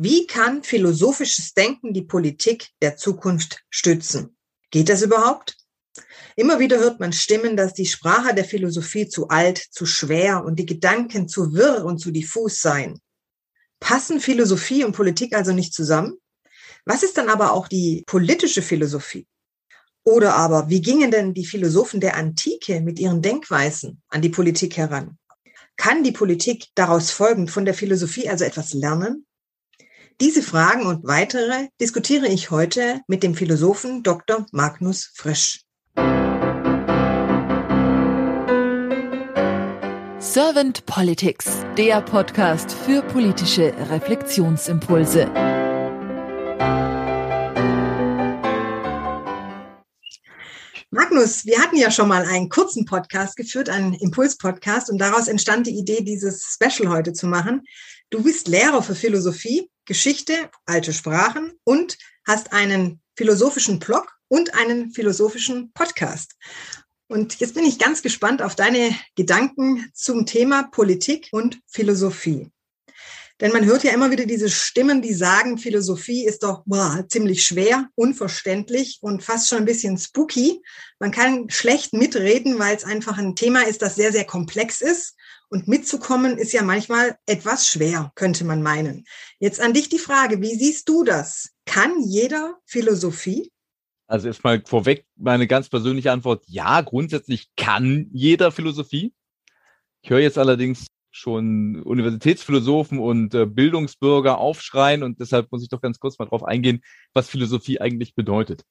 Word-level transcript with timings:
Wie 0.00 0.28
kann 0.28 0.62
philosophisches 0.62 1.54
Denken 1.54 1.92
die 1.92 2.02
Politik 2.02 2.68
der 2.80 2.96
Zukunft 2.96 3.64
stützen? 3.68 4.36
Geht 4.70 4.90
das 4.90 5.02
überhaupt? 5.02 5.56
Immer 6.36 6.60
wieder 6.60 6.78
hört 6.78 7.00
man 7.00 7.12
Stimmen, 7.12 7.56
dass 7.56 7.74
die 7.74 7.84
Sprache 7.84 8.32
der 8.32 8.44
Philosophie 8.44 9.08
zu 9.08 9.26
alt, 9.26 9.58
zu 9.58 9.86
schwer 9.86 10.44
und 10.44 10.56
die 10.56 10.66
Gedanken 10.66 11.26
zu 11.26 11.52
wirr 11.52 11.84
und 11.84 11.98
zu 11.98 12.12
diffus 12.12 12.60
seien. 12.60 13.00
Passen 13.80 14.20
Philosophie 14.20 14.84
und 14.84 14.92
Politik 14.92 15.34
also 15.34 15.52
nicht 15.52 15.74
zusammen? 15.74 16.14
Was 16.84 17.02
ist 17.02 17.18
dann 17.18 17.28
aber 17.28 17.52
auch 17.52 17.66
die 17.66 18.04
politische 18.06 18.62
Philosophie? 18.62 19.26
Oder 20.04 20.36
aber, 20.36 20.70
wie 20.70 20.80
gingen 20.80 21.10
denn 21.10 21.34
die 21.34 21.44
Philosophen 21.44 21.98
der 21.98 22.16
Antike 22.16 22.82
mit 22.82 23.00
ihren 23.00 23.20
Denkweisen 23.20 24.00
an 24.10 24.22
die 24.22 24.28
Politik 24.28 24.76
heran? 24.76 25.18
Kann 25.76 26.04
die 26.04 26.12
Politik 26.12 26.66
daraus 26.76 27.10
folgend 27.10 27.50
von 27.50 27.64
der 27.64 27.74
Philosophie 27.74 28.28
also 28.28 28.44
etwas 28.44 28.74
lernen? 28.74 29.24
Diese 30.20 30.42
Fragen 30.42 30.84
und 30.84 31.06
weitere 31.06 31.68
diskutiere 31.80 32.26
ich 32.26 32.50
heute 32.50 33.02
mit 33.06 33.22
dem 33.22 33.36
Philosophen 33.36 34.02
Dr. 34.02 34.46
Magnus 34.50 35.12
Frisch. 35.14 35.60
Servant 40.18 40.84
Politics, 40.86 41.46
der 41.76 42.00
Podcast 42.02 42.72
für 42.72 43.02
politische 43.02 43.72
Reflexionsimpulse. 43.90 45.26
Magnus, 50.90 51.46
wir 51.46 51.60
hatten 51.60 51.76
ja 51.76 51.92
schon 51.92 52.08
mal 52.08 52.24
einen 52.24 52.48
kurzen 52.48 52.86
Podcast 52.86 53.36
geführt, 53.36 53.68
einen 53.68 53.94
Impuls-Podcast, 53.94 54.90
und 54.90 54.98
daraus 54.98 55.28
entstand 55.28 55.68
die 55.68 55.78
Idee, 55.78 56.02
dieses 56.02 56.58
Special 56.60 56.92
heute 56.92 57.12
zu 57.12 57.28
machen. 57.28 57.62
Du 58.10 58.24
bist 58.24 58.48
Lehrer 58.48 58.82
für 58.82 58.96
Philosophie, 58.96 59.70
Geschichte, 59.88 60.50
alte 60.66 60.92
Sprachen 60.92 61.52
und 61.64 61.96
hast 62.26 62.52
einen 62.52 63.00
philosophischen 63.16 63.78
Blog 63.78 64.12
und 64.28 64.52
einen 64.52 64.92
philosophischen 64.92 65.72
Podcast. 65.72 66.34
Und 67.08 67.40
jetzt 67.40 67.54
bin 67.54 67.64
ich 67.64 67.78
ganz 67.78 68.02
gespannt 68.02 68.42
auf 68.42 68.54
deine 68.54 68.94
Gedanken 69.16 69.90
zum 69.94 70.26
Thema 70.26 70.64
Politik 70.64 71.28
und 71.32 71.58
Philosophie. 71.66 72.52
Denn 73.40 73.50
man 73.52 73.64
hört 73.64 73.82
ja 73.82 73.92
immer 73.92 74.10
wieder 74.10 74.26
diese 74.26 74.50
Stimmen, 74.50 75.00
die 75.00 75.14
sagen, 75.14 75.56
Philosophie 75.56 76.26
ist 76.26 76.42
doch 76.42 76.64
boah, 76.66 77.06
ziemlich 77.08 77.44
schwer, 77.44 77.88
unverständlich 77.94 78.98
und 79.00 79.22
fast 79.22 79.48
schon 79.48 79.58
ein 79.58 79.64
bisschen 79.64 79.96
spooky. 79.96 80.60
Man 80.98 81.12
kann 81.12 81.48
schlecht 81.48 81.94
mitreden, 81.94 82.58
weil 82.58 82.76
es 82.76 82.84
einfach 82.84 83.16
ein 83.16 83.36
Thema 83.36 83.62
ist, 83.62 83.80
das 83.80 83.94
sehr, 83.94 84.12
sehr 84.12 84.26
komplex 84.26 84.82
ist. 84.82 85.14
Und 85.50 85.66
mitzukommen 85.66 86.36
ist 86.36 86.52
ja 86.52 86.62
manchmal 86.62 87.16
etwas 87.26 87.66
schwer, 87.66 88.12
könnte 88.14 88.44
man 88.44 88.62
meinen. 88.62 89.06
Jetzt 89.38 89.60
an 89.60 89.72
dich 89.72 89.88
die 89.88 89.98
Frage, 89.98 90.42
wie 90.42 90.54
siehst 90.54 90.88
du 90.88 91.04
das? 91.04 91.52
Kann 91.64 92.02
jeder 92.02 92.58
Philosophie? 92.66 93.50
Also 94.06 94.28
erstmal 94.28 94.62
vorweg 94.66 95.06
meine 95.16 95.46
ganz 95.46 95.68
persönliche 95.68 96.12
Antwort. 96.12 96.44
Ja, 96.46 96.80
grundsätzlich 96.82 97.48
kann 97.56 98.08
jeder 98.12 98.52
Philosophie. 98.52 99.14
Ich 100.02 100.10
höre 100.10 100.20
jetzt 100.20 100.38
allerdings 100.38 100.86
schon 101.10 101.82
Universitätsphilosophen 101.82 102.98
und 102.98 103.34
äh, 103.34 103.46
Bildungsbürger 103.46 104.38
aufschreien 104.38 105.02
und 105.02 105.20
deshalb 105.20 105.50
muss 105.50 105.62
ich 105.62 105.68
doch 105.68 105.80
ganz 105.80 105.98
kurz 105.98 106.18
mal 106.18 106.26
drauf 106.26 106.44
eingehen, 106.44 106.82
was 107.12 107.28
Philosophie 107.28 107.80
eigentlich 107.80 108.14
bedeutet. 108.14 108.62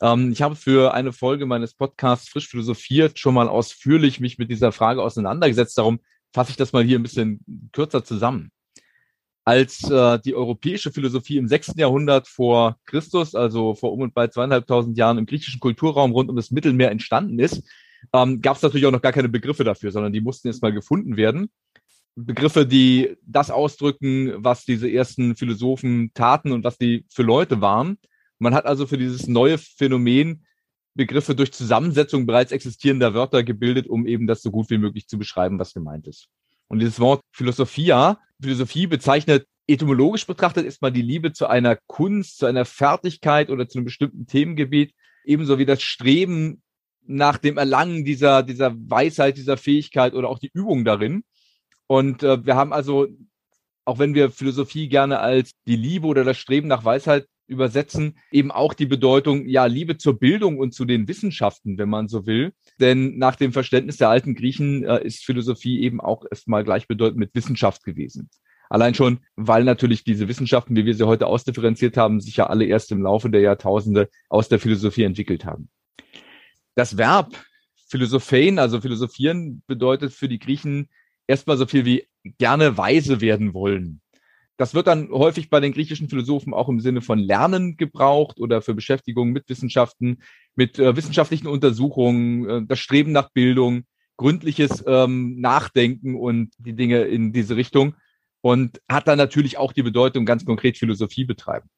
Ähm, 0.00 0.30
ich 0.30 0.42
habe 0.42 0.54
für 0.54 0.94
eine 0.94 1.12
Folge 1.12 1.46
meines 1.46 1.74
Podcasts 1.74 2.28
Frisch 2.28 2.48
philosophiert 2.48 3.18
schon 3.18 3.34
mal 3.34 3.48
ausführlich 3.48 4.20
mich 4.20 4.38
mit 4.38 4.50
dieser 4.50 4.72
Frage 4.72 5.02
auseinandergesetzt. 5.02 5.76
Darum 5.78 6.00
fasse 6.32 6.50
ich 6.50 6.56
das 6.56 6.72
mal 6.72 6.84
hier 6.84 6.98
ein 6.98 7.02
bisschen 7.02 7.70
kürzer 7.72 8.04
zusammen 8.04 8.50
als 9.48 9.90
äh, 9.90 10.18
die 10.18 10.34
europäische 10.34 10.92
Philosophie 10.92 11.38
im 11.38 11.48
sechsten 11.48 11.80
Jahrhundert 11.80 12.28
vor 12.28 12.76
Christus, 12.84 13.34
also 13.34 13.74
vor 13.74 13.94
um 13.94 14.02
und 14.02 14.12
bei 14.12 14.28
zweieinhalbtausend 14.28 14.98
Jahren 14.98 15.16
im 15.16 15.24
griechischen 15.24 15.58
Kulturraum 15.58 16.12
rund 16.12 16.28
um 16.28 16.36
das 16.36 16.50
Mittelmeer 16.50 16.90
entstanden 16.90 17.38
ist, 17.38 17.62
ähm, 18.12 18.42
gab 18.42 18.58
es 18.58 18.62
natürlich 18.62 18.84
auch 18.84 18.92
noch 18.92 19.00
gar 19.00 19.12
keine 19.12 19.30
Begriffe 19.30 19.64
dafür, 19.64 19.90
sondern 19.90 20.12
die 20.12 20.20
mussten 20.20 20.48
jetzt 20.48 20.60
mal 20.60 20.74
gefunden 20.74 21.16
werden. 21.16 21.48
Begriffe, 22.14 22.66
die 22.66 23.16
das 23.22 23.50
ausdrücken, 23.50 24.34
was 24.36 24.66
diese 24.66 24.90
ersten 24.90 25.34
Philosophen 25.34 26.10
taten 26.12 26.52
und 26.52 26.62
was 26.62 26.76
die 26.76 27.06
für 27.08 27.22
Leute 27.22 27.62
waren. 27.62 27.96
Man 28.38 28.54
hat 28.54 28.66
also 28.66 28.86
für 28.86 28.98
dieses 28.98 29.28
neue 29.28 29.56
Phänomen 29.56 30.44
Begriffe 30.98 31.36
durch 31.36 31.52
Zusammensetzung 31.52 32.26
bereits 32.26 32.50
existierender 32.50 33.14
Wörter 33.14 33.44
gebildet, 33.44 33.86
um 33.86 34.04
eben 34.04 34.26
das 34.26 34.42
so 34.42 34.50
gut 34.50 34.68
wie 34.68 34.78
möglich 34.78 35.06
zu 35.06 35.16
beschreiben, 35.16 35.60
was 35.60 35.72
gemeint 35.72 36.08
ist. 36.08 36.26
Und 36.66 36.80
dieses 36.80 36.98
Wort 36.98 37.22
Philosophia, 37.30 38.18
Philosophie 38.42 38.88
bezeichnet 38.88 39.46
etymologisch 39.68 40.26
betrachtet 40.26 40.64
erstmal 40.64 40.90
die 40.90 41.02
Liebe 41.02 41.32
zu 41.32 41.46
einer 41.46 41.76
Kunst, 41.86 42.38
zu 42.38 42.46
einer 42.46 42.64
Fertigkeit 42.64 43.48
oder 43.48 43.68
zu 43.68 43.78
einem 43.78 43.84
bestimmten 43.84 44.26
Themengebiet, 44.26 44.92
ebenso 45.24 45.58
wie 45.58 45.66
das 45.66 45.82
Streben 45.82 46.62
nach 47.06 47.38
dem 47.38 47.58
Erlangen 47.58 48.04
dieser, 48.04 48.42
dieser 48.42 48.74
Weisheit, 48.74 49.36
dieser 49.36 49.56
Fähigkeit 49.56 50.14
oder 50.14 50.28
auch 50.28 50.40
die 50.40 50.50
Übung 50.52 50.84
darin. 50.84 51.22
Und 51.86 52.24
äh, 52.24 52.44
wir 52.44 52.56
haben 52.56 52.72
also, 52.72 53.06
auch 53.84 54.00
wenn 54.00 54.14
wir 54.14 54.32
Philosophie 54.32 54.88
gerne 54.88 55.20
als 55.20 55.52
die 55.68 55.76
Liebe 55.76 56.08
oder 56.08 56.24
das 56.24 56.38
Streben 56.38 56.66
nach 56.66 56.84
Weisheit 56.84 57.28
übersetzen, 57.48 58.18
eben 58.30 58.50
auch 58.50 58.74
die 58.74 58.86
Bedeutung, 58.86 59.46
ja, 59.48 59.66
Liebe 59.66 59.98
zur 59.98 60.18
Bildung 60.18 60.58
und 60.58 60.72
zu 60.74 60.84
den 60.84 61.08
Wissenschaften, 61.08 61.78
wenn 61.78 61.88
man 61.88 62.08
so 62.08 62.26
will. 62.26 62.52
Denn 62.78 63.18
nach 63.18 63.36
dem 63.36 63.52
Verständnis 63.52 63.96
der 63.96 64.10
alten 64.10 64.34
Griechen 64.34 64.84
äh, 64.84 65.04
ist 65.04 65.24
Philosophie 65.24 65.80
eben 65.80 66.00
auch 66.00 66.24
erstmal 66.30 66.62
gleichbedeutend 66.62 67.18
mit 67.18 67.34
Wissenschaft 67.34 67.84
gewesen. 67.84 68.30
Allein 68.70 68.94
schon, 68.94 69.20
weil 69.34 69.64
natürlich 69.64 70.04
diese 70.04 70.28
Wissenschaften, 70.28 70.76
wie 70.76 70.84
wir 70.84 70.94
sie 70.94 71.06
heute 71.06 71.26
ausdifferenziert 71.26 71.96
haben, 71.96 72.20
sich 72.20 72.36
ja 72.36 72.46
alle 72.46 72.66
erst 72.66 72.92
im 72.92 73.02
Laufe 73.02 73.30
der 73.30 73.40
Jahrtausende 73.40 74.10
aus 74.28 74.48
der 74.48 74.60
Philosophie 74.60 75.04
entwickelt 75.04 75.44
haben. 75.44 75.70
Das 76.74 76.98
Verb 76.98 77.34
Philosophein, 77.88 78.58
also 78.58 78.80
philosophieren, 78.82 79.62
bedeutet 79.66 80.12
für 80.12 80.28
die 80.28 80.38
Griechen 80.38 80.90
erstmal 81.26 81.56
so 81.56 81.66
viel 81.66 81.86
wie 81.86 82.06
gerne 82.36 82.76
weise 82.76 83.22
werden 83.22 83.54
wollen. 83.54 84.02
Das 84.58 84.74
wird 84.74 84.88
dann 84.88 85.10
häufig 85.10 85.50
bei 85.50 85.60
den 85.60 85.72
griechischen 85.72 86.08
Philosophen 86.08 86.52
auch 86.52 86.68
im 86.68 86.80
Sinne 86.80 87.00
von 87.00 87.20
Lernen 87.20 87.76
gebraucht 87.76 88.40
oder 88.40 88.60
für 88.60 88.74
Beschäftigung 88.74 89.30
mit 89.30 89.48
Wissenschaften, 89.48 90.18
mit 90.56 90.80
äh, 90.80 90.96
wissenschaftlichen 90.96 91.46
Untersuchungen, 91.46 92.48
äh, 92.48 92.66
das 92.66 92.80
Streben 92.80 93.12
nach 93.12 93.30
Bildung, 93.30 93.84
gründliches 94.16 94.82
ähm, 94.84 95.40
Nachdenken 95.40 96.16
und 96.16 96.52
die 96.58 96.74
Dinge 96.74 97.04
in 97.04 97.32
diese 97.32 97.54
Richtung. 97.54 97.94
Und 98.40 98.80
hat 98.88 99.06
dann 99.06 99.18
natürlich 99.18 99.58
auch 99.58 99.72
die 99.72 99.82
Bedeutung 99.82 100.24
ganz 100.24 100.44
konkret 100.44 100.76
Philosophie 100.76 101.24
betreiben. 101.24 101.68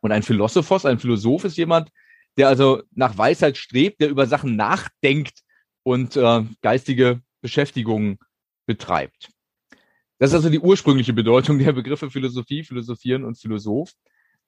Und 0.00 0.10
ein 0.10 0.24
Philosophos, 0.24 0.86
ein 0.86 0.98
Philosoph 0.98 1.44
ist 1.44 1.58
jemand, 1.58 1.90
der 2.36 2.48
also 2.48 2.82
nach 2.92 3.18
Weisheit 3.18 3.56
strebt, 3.56 4.00
der 4.00 4.08
über 4.08 4.26
Sachen 4.26 4.56
nachdenkt 4.56 5.40
und 5.84 6.16
äh, 6.16 6.42
geistige 6.60 7.22
Beschäftigungen 7.40 8.18
betreibt. 8.66 9.30
Das 10.20 10.30
ist 10.30 10.34
also 10.34 10.50
die 10.50 10.60
ursprüngliche 10.60 11.14
Bedeutung 11.14 11.58
der 11.58 11.72
Begriffe 11.72 12.10
Philosophie, 12.10 12.62
Philosophieren 12.62 13.24
und 13.24 13.38
Philosoph. 13.38 13.92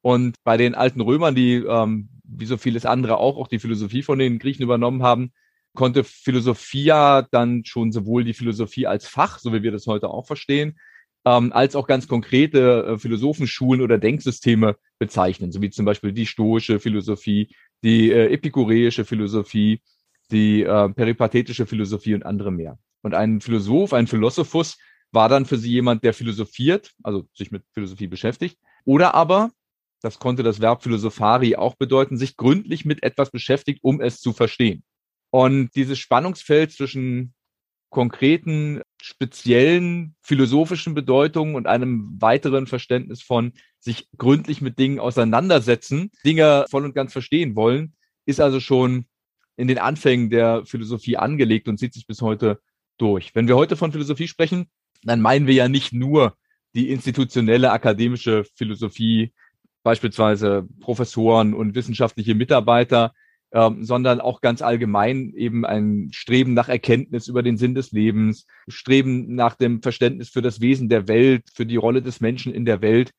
Und 0.03 0.37
bei 0.45 0.59
den 0.59 0.75
alten 0.75 1.01
Römern, 1.01 1.35
die 1.35 1.55
ähm, 1.55 2.11
wie 2.25 2.45
so 2.45 2.59
vieles 2.59 2.85
andere 2.85 3.17
auch, 3.17 3.39
auch 3.39 3.49
die 3.49 3.59
Philosophie 3.59 4.03
von 4.03 4.19
den 4.19 4.39
Griechen 4.39 4.63
übernommen 4.63 5.03
haben, 5.03 5.33
konnte 5.75 6.05
Philosophia 6.05 7.23
dann 7.23 7.65
schon 7.65 7.91
sowohl 7.91 8.23
die 8.23 8.35
Philosophie 8.35 8.87
als 8.87 9.07
Fach, 9.09 9.39
so 9.39 9.55
wie 9.55 9.63
wir 9.63 9.73
das 9.73 9.87
heute 9.87 10.11
auch 10.11 10.27
verstehen, 10.27 10.79
ähm, 11.25 11.55
als 11.55 11.75
auch 11.75 11.87
ganz 11.87 12.07
konkrete 12.07 12.85
äh, 12.85 12.99
Philosophenschulen 12.99 13.81
oder 13.81 13.97
Denksysteme 13.97 14.77
bezeichnen, 14.99 15.53
so 15.53 15.63
wie 15.63 15.71
zum 15.71 15.87
Beispiel 15.87 16.13
die 16.13 16.27
stoische 16.27 16.81
Philosophie, 16.81 17.49
die 17.83 18.11
äh, 18.11 18.31
epikureische 18.31 19.07
Philosophie, 19.07 19.81
die 20.31 20.65
äh, 20.65 20.91
peripathetische 20.91 21.65
Philosophie 21.65 22.15
und 22.15 22.27
andere 22.27 22.53
mehr. 22.53 22.79
Und 23.01 23.15
ein 23.15 23.41
Philosoph, 23.41 23.95
ein 23.95 24.07
Philosophus 24.07 24.77
war 25.13 25.29
dann 25.29 25.47
für 25.47 25.59
sie 25.59 25.71
jemand, 25.71 26.03
der 26.03 26.15
philosophiert, 26.15 26.93
also 27.03 27.29
sich 27.35 27.51
mit 27.51 27.63
Philosophie 27.73 28.07
beschäftigt, 28.07 28.59
oder 28.85 29.15
aber, 29.15 29.51
das 30.01 30.19
konnte 30.19 30.43
das 30.43 30.61
Verb 30.61 30.83
philosophari 30.83 31.55
auch 31.55 31.77
bedeuten, 31.77 32.17
sich 32.17 32.37
gründlich 32.37 32.85
mit 32.85 33.03
etwas 33.03 33.31
beschäftigt, 33.31 33.81
um 33.83 34.01
es 34.01 34.21
zu 34.21 34.33
verstehen. 34.33 34.83
Und 35.31 35.71
dieses 35.77 35.99
Spannungsfeld 35.99 36.73
zwischen 36.73 37.35
konkreten, 37.91 38.81
speziellen 39.01 40.17
philosophischen 40.23 40.95
Bedeutungen 40.95 41.55
und 41.55 41.67
einem 41.67 42.17
weiteren 42.21 42.67
Verständnis 42.67 43.23
von 43.23 43.53
sich 43.79 44.09
gründlich 44.17 44.63
mit 44.63 44.79
Dingen 44.79 44.99
auseinandersetzen, 44.99 46.11
Dinge 46.25 46.65
voll 46.71 46.85
und 46.85 46.95
ganz 46.95 47.13
verstehen 47.13 47.55
wollen, 47.55 47.95
ist 48.25 48.41
also 48.41 48.61
schon 48.61 49.07
in 49.57 49.69
den 49.69 49.79
Anfängen 49.79 50.31
der 50.31 50.65
Philosophie 50.65 51.19
angelegt 51.19 51.69
und 51.69 51.79
zieht 51.79 51.93
sich 51.93 52.07
bis 52.07 52.23
heute 52.23 52.61
durch. 52.97 53.35
Wenn 53.35 53.47
wir 53.47 53.57
heute 53.57 53.77
von 53.77 53.93
Philosophie 53.93 54.29
sprechen, 54.29 54.69
dann 55.03 55.21
meinen 55.21 55.47
wir 55.47 55.55
ja 55.55 55.69
nicht 55.69 55.93
nur 55.93 56.37
die 56.75 56.91
institutionelle 56.91 57.71
akademische 57.71 58.45
Philosophie, 58.57 59.33
beispielsweise 59.83 60.67
Professoren 60.81 61.55
und 61.55 61.75
wissenschaftliche 61.75 62.35
Mitarbeiter, 62.35 63.13
ähm, 63.53 63.85
sondern 63.85 64.21
auch 64.21 64.41
ganz 64.41 64.63
allgemein 64.63 65.35
eben 65.35 65.67
ein 65.67 66.09
Streben 66.13 66.55
nach 66.55 66.69
Erkenntnis 66.69 67.29
über 67.29 67.43
den 67.43 67.59
Sinn 67.59 67.75
des 67.75 67.93
Lebens, 67.93 68.47
Streben 68.69 69.35
nach 69.35 69.57
dem 69.57 69.83
Verständnis 69.83 70.31
für 70.31 70.41
das 70.41 70.61
Wesen 70.61 70.89
der 70.89 71.09
Welt, 71.09 71.45
für 71.53 71.67
die 71.67 71.77
Rolle 71.77 72.01
des 72.01 72.21
Menschen 72.21 72.55
in 72.55 72.65
der 72.65 72.81
Welt. 72.81 73.11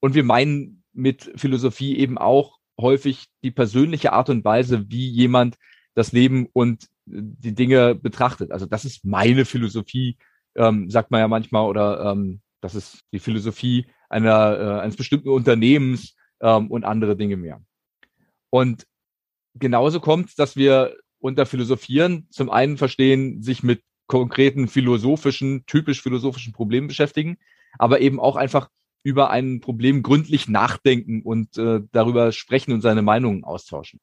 Und 0.00 0.14
wir 0.14 0.24
meinen 0.24 0.82
mit 0.92 1.32
Philosophie 1.36 1.96
eben 1.96 2.18
auch 2.18 2.58
häufig 2.78 3.26
die 3.42 3.50
persönliche 3.50 4.12
Art 4.12 4.28
und 4.28 4.44
Weise, 4.44 4.90
wie 4.90 5.08
jemand 5.08 5.56
das 5.94 6.12
Leben 6.12 6.46
und 6.52 6.88
die 7.06 7.54
Dinge 7.54 7.94
betrachtet. 7.94 8.52
Also 8.52 8.66
das 8.66 8.84
ist 8.84 9.04
meine 9.04 9.44
Philosophie, 9.44 10.16
ähm, 10.56 10.90
sagt 10.90 11.10
man 11.10 11.20
ja 11.20 11.28
manchmal, 11.28 11.66
oder 11.66 12.12
ähm, 12.12 12.40
das 12.60 12.74
ist 12.74 13.00
die 13.12 13.18
Philosophie 13.18 13.86
einer, 14.08 14.58
äh, 14.58 14.80
eines 14.80 14.96
bestimmten 14.96 15.28
Unternehmens 15.28 16.16
ähm, 16.40 16.70
und 16.70 16.84
andere 16.84 17.16
Dinge 17.16 17.36
mehr. 17.36 17.62
Und 18.50 18.86
genauso 19.54 20.00
kommt, 20.00 20.38
dass 20.38 20.56
wir 20.56 20.96
unter 21.18 21.46
Philosophieren 21.46 22.26
zum 22.30 22.50
einen 22.50 22.76
verstehen, 22.76 23.42
sich 23.42 23.62
mit 23.62 23.82
konkreten 24.06 24.66
philosophischen, 24.66 25.64
typisch 25.66 26.02
philosophischen 26.02 26.52
Problemen 26.52 26.88
beschäftigen, 26.88 27.38
aber 27.78 28.00
eben 28.00 28.18
auch 28.18 28.36
einfach 28.36 28.68
über 29.02 29.30
ein 29.30 29.60
Problem 29.60 30.02
gründlich 30.02 30.48
nachdenken 30.48 31.22
und 31.22 31.56
äh, 31.56 31.80
darüber 31.92 32.32
sprechen 32.32 32.72
und 32.72 32.80
seine 32.80 33.02
Meinungen 33.02 33.44
austauschen. 33.44 34.00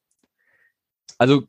Also 1.18 1.46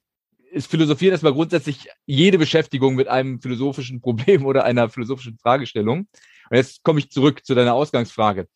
ist 0.52 0.70
Philosophieren 0.70 1.12
erstmal 1.12 1.34
grundsätzlich 1.34 1.88
jede 2.06 2.38
Beschäftigung 2.38 2.96
mit 2.96 3.08
einem 3.08 3.42
philosophischen 3.42 4.02
Problem 4.02 4.46
oder 4.46 4.64
einer 4.64 4.90
philosophischen 4.90 5.38
Fragestellung. 5.38 6.08
Und 6.50 6.58
jetzt 6.58 6.84
komme 6.84 7.00
ich 7.00 7.12
zurück 7.12 7.46
zu 7.46 7.56
deiner 7.56 7.74
Ausgangsfrage. 7.74 8.48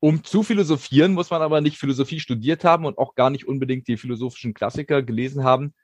Um 0.00 0.24
zu 0.24 0.42
philosophieren, 0.42 1.12
muss 1.12 1.30
man 1.30 1.42
aber 1.42 1.60
nicht 1.60 1.76
Philosophie 1.76 2.20
studiert 2.20 2.64
haben 2.64 2.86
und 2.86 2.96
auch 2.96 3.14
gar 3.14 3.28
nicht 3.28 3.46
unbedingt 3.46 3.86
die 3.86 3.98
philosophischen 3.98 4.54
Klassiker 4.54 5.02
gelesen 5.02 5.44
haben, 5.44 5.74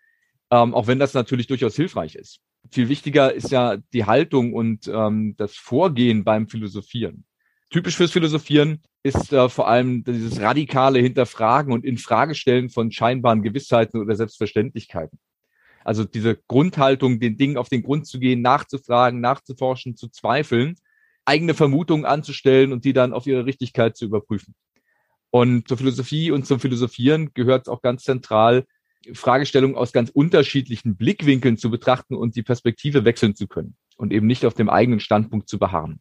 ähm, 0.51 0.75
auch 0.75 0.87
wenn 0.87 0.99
das 0.99 1.13
natürlich 1.13 1.49
durchaus 1.49 1.77
hilfreich 1.77 2.15
ist. 2.15 2.41
Viel 2.71 2.89
wichtiger 2.89 3.33
ist 3.33 3.51
ja 3.51 3.77
die 3.93 4.07
Haltung 4.07 4.55
und 4.55 4.89
ähm, 4.89 5.35
das 5.37 5.57
Vorgehen 5.57 6.25
beim 6.25 6.49
Philosophieren. 6.49 7.25
Typisch 7.69 7.97
fürs 7.97 8.13
Philosophieren 8.13 8.83
ist 9.03 9.33
äh, 9.33 9.49
vor 9.49 9.69
allem 9.69 10.03
dieses 10.03 10.41
radikale 10.41 10.99
Hinterfragen 10.99 11.73
und 11.73 11.85
Infragestellen 11.85 12.71
von 12.71 12.91
scheinbaren 12.91 13.43
Gewissheiten 13.43 14.01
oder 14.01 14.17
Selbstverständlichkeiten. 14.17 15.19
Also 15.87 16.03
diese 16.03 16.37
Grundhaltung, 16.49 17.21
den 17.21 17.37
Dingen 17.37 17.57
auf 17.57 17.69
den 17.69 17.85
Grund 17.85 18.09
zu 18.09 18.19
gehen, 18.19 18.43
nachzufragen, 18.43 19.21
nachzuforschen, 19.21 19.95
zu 19.95 20.09
zweifeln, 20.09 20.75
eigene 21.25 21.55
Vermutungen 21.55 22.05
anzustellen 22.05 22.73
und 22.73 22.85
die 22.85 22.93
dann 22.93 23.13
auf 23.13 23.29
ihre 23.29 23.47
Richtigkeit 23.47 23.97
zu 23.97 24.05
überprüfen. 24.05 24.57
Und 25.31 25.69
zur 25.69 25.77
Philosophie 25.77 26.33
und 26.33 26.45
zum 26.45 26.59
Philosophieren 26.59 27.31
gehört 27.35 27.69
auch 27.69 27.83
ganz 27.83 28.03
zentral, 28.03 28.65
Fragestellungen 29.13 29.77
aus 29.77 29.93
ganz 29.93 30.11
unterschiedlichen 30.11 30.97
Blickwinkeln 30.97 31.57
zu 31.57 31.71
betrachten 31.71 32.17
und 32.17 32.35
die 32.35 32.43
Perspektive 32.43 33.05
wechseln 33.05 33.37
zu 33.37 33.47
können 33.47 33.77
und 33.97 34.13
eben 34.13 34.27
nicht 34.27 34.45
auf 34.45 34.55
dem 34.55 34.69
eigenen 34.69 34.99
Standpunkt 34.99 35.49
zu 35.49 35.61
beharren. 35.61 36.01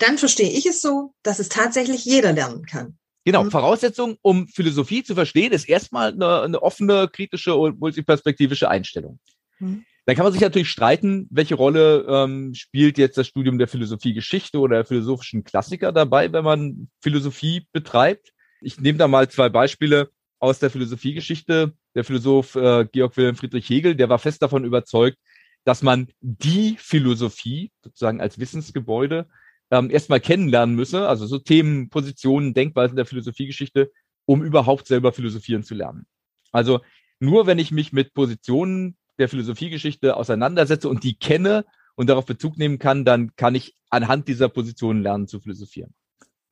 Dann 0.00 0.18
verstehe 0.18 0.50
ich 0.50 0.66
es 0.66 0.82
so, 0.82 1.14
dass 1.22 1.38
es 1.38 1.48
tatsächlich 1.48 2.04
jeder 2.04 2.34
lernen 2.34 2.66
kann. 2.66 2.98
Genau, 3.26 3.42
mhm. 3.42 3.50
Voraussetzung, 3.50 4.18
um 4.22 4.46
Philosophie 4.46 5.02
zu 5.02 5.16
verstehen, 5.16 5.50
ist 5.50 5.68
erstmal 5.68 6.12
eine, 6.12 6.42
eine 6.42 6.62
offene, 6.62 7.08
kritische 7.08 7.56
und 7.56 7.80
multiperspektivische 7.80 8.70
Einstellung. 8.70 9.18
Mhm. 9.58 9.84
Dann 10.04 10.14
kann 10.14 10.22
man 10.22 10.32
sich 10.32 10.42
natürlich 10.42 10.70
streiten, 10.70 11.26
welche 11.32 11.56
Rolle 11.56 12.06
ähm, 12.08 12.54
spielt 12.54 12.98
jetzt 12.98 13.18
das 13.18 13.26
Studium 13.26 13.58
der 13.58 13.66
Philosophiegeschichte 13.66 14.60
oder 14.60 14.76
der 14.76 14.84
philosophischen 14.84 15.42
Klassiker 15.42 15.90
dabei, 15.90 16.32
wenn 16.32 16.44
man 16.44 16.88
Philosophie 17.02 17.66
betreibt. 17.72 18.32
Ich 18.60 18.78
nehme 18.78 18.98
da 18.98 19.08
mal 19.08 19.28
zwei 19.28 19.48
Beispiele 19.48 20.10
aus 20.38 20.60
der 20.60 20.70
Philosophiegeschichte. 20.70 21.72
Der 21.96 22.04
Philosoph 22.04 22.54
äh, 22.54 22.86
Georg 22.92 23.16
Wilhelm 23.16 23.34
Friedrich 23.34 23.68
Hegel, 23.68 23.96
der 23.96 24.08
war 24.08 24.20
fest 24.20 24.40
davon 24.40 24.64
überzeugt, 24.64 25.18
dass 25.64 25.82
man 25.82 26.06
die 26.20 26.76
Philosophie 26.78 27.72
sozusagen 27.82 28.20
als 28.20 28.38
Wissensgebäude 28.38 29.26
ähm, 29.70 29.90
erstmal 29.90 30.20
kennenlernen 30.20 30.74
müsse, 30.76 31.08
also 31.08 31.26
so 31.26 31.38
Themen, 31.38 31.88
Positionen, 31.88 32.54
Denkweisen 32.54 32.96
der 32.96 33.06
Philosophiegeschichte, 33.06 33.90
um 34.24 34.42
überhaupt 34.42 34.86
selber 34.86 35.12
philosophieren 35.12 35.62
zu 35.62 35.74
lernen. 35.74 36.06
Also 36.52 36.80
nur 37.20 37.46
wenn 37.46 37.58
ich 37.58 37.70
mich 37.70 37.92
mit 37.92 38.14
Positionen 38.14 38.96
der 39.18 39.28
Philosophiegeschichte 39.28 40.16
auseinandersetze 40.16 40.88
und 40.88 41.02
die 41.04 41.16
kenne 41.18 41.64
und 41.94 42.08
darauf 42.08 42.26
Bezug 42.26 42.58
nehmen 42.58 42.78
kann, 42.78 43.04
dann 43.04 43.34
kann 43.36 43.54
ich 43.54 43.74
anhand 43.90 44.28
dieser 44.28 44.48
Positionen 44.48 45.02
lernen 45.02 45.26
zu 45.26 45.40
philosophieren. 45.40 45.94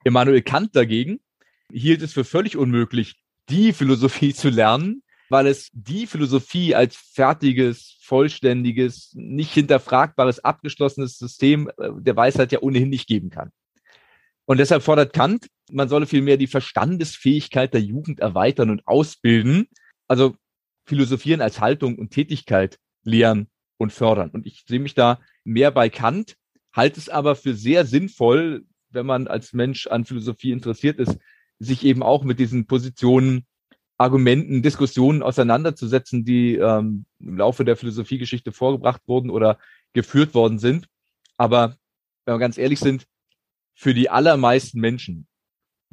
Immanuel 0.05 0.43
Kant 0.43 0.75
dagegen 0.75 1.21
hielt 1.71 2.03
es 2.03 2.13
für 2.13 2.25
völlig 2.25 2.57
unmöglich, 2.57 3.17
die 3.49 3.73
Philosophie 3.73 4.35
zu 4.35 4.49
lernen, 4.49 5.03
weil 5.29 5.47
es 5.47 5.71
die 5.73 6.07
Philosophie 6.07 6.75
als 6.75 6.97
fertiges, 6.97 7.97
vollständiges, 8.03 9.13
nicht 9.15 9.53
hinterfragbares, 9.53 10.41
abgeschlossenes 10.41 11.19
System 11.19 11.71
äh, 11.79 11.91
der 11.99 12.17
Weisheit 12.17 12.53
ja 12.53 12.61
ohnehin 12.61 12.91
nicht 12.91 13.07
geben 13.07 13.31
kann. 13.31 13.51
Und 14.47 14.59
deshalb 14.59 14.83
fordert 14.83 15.13
Kant, 15.13 15.49
man 15.71 15.89
solle 15.89 16.07
vielmehr 16.07 16.37
die 16.37 16.47
Verstandesfähigkeit 16.47 17.73
der 17.73 17.81
Jugend 17.81 18.21
erweitern 18.21 18.71
und 18.71 18.87
ausbilden, 18.87 19.69
also 20.07 20.37
philosophieren 20.87 21.41
als 21.41 21.61
Haltung 21.61 21.99
und 21.99 22.11
Tätigkeit 22.11 22.79
lehren 23.05 23.49
und 23.79 23.93
fördern. 23.93 24.31
Und 24.31 24.47
ich 24.47 24.65
sehe 24.67 24.81
mich 24.81 24.95
da 24.95 25.21
mehr 25.45 25.71
bei 25.71 25.89
Kant, 25.89 26.37
halte 26.73 27.01
es 27.01 27.09
aber 27.09 27.37
für 27.37 27.55
sehr 27.55 27.87
sinnvoll, 27.87 28.65
wenn 28.91 29.07
man 29.07 29.27
als 29.27 29.55
Mensch 29.55 29.87
an 29.87 30.05
Philosophie 30.05 30.53
interessiert 30.53 30.99
ist, 30.99 31.19
sich 31.59 31.85
eben 31.85 32.03
auch 32.03 32.25
mit 32.25 32.39
diesen 32.39 32.67
Positionen 32.67 33.47
Argumenten, 33.97 34.63
Diskussionen 34.63 35.23
auseinanderzusetzen, 35.23 36.25
die 36.25 36.57
ähm, 36.57 37.07
im 37.21 37.37
Laufe 37.37 37.65
der 37.65 37.77
Philosophiegeschichte 37.77 38.53
vorgebracht 38.53 39.03
wurden 39.07 39.31
oder 39.31 39.59
geführt 39.93 40.35
worden 40.35 40.59
sind. 40.59 40.89
Aber 41.37 41.77
wenn 42.25 42.35
wir 42.35 42.39
ganz 42.39 42.59
ehrlich 42.59 42.81
sind, 42.81 43.07
für 43.75 43.95
die 43.95 44.11
allermeisten 44.11 44.81
Menschen, 44.81 45.27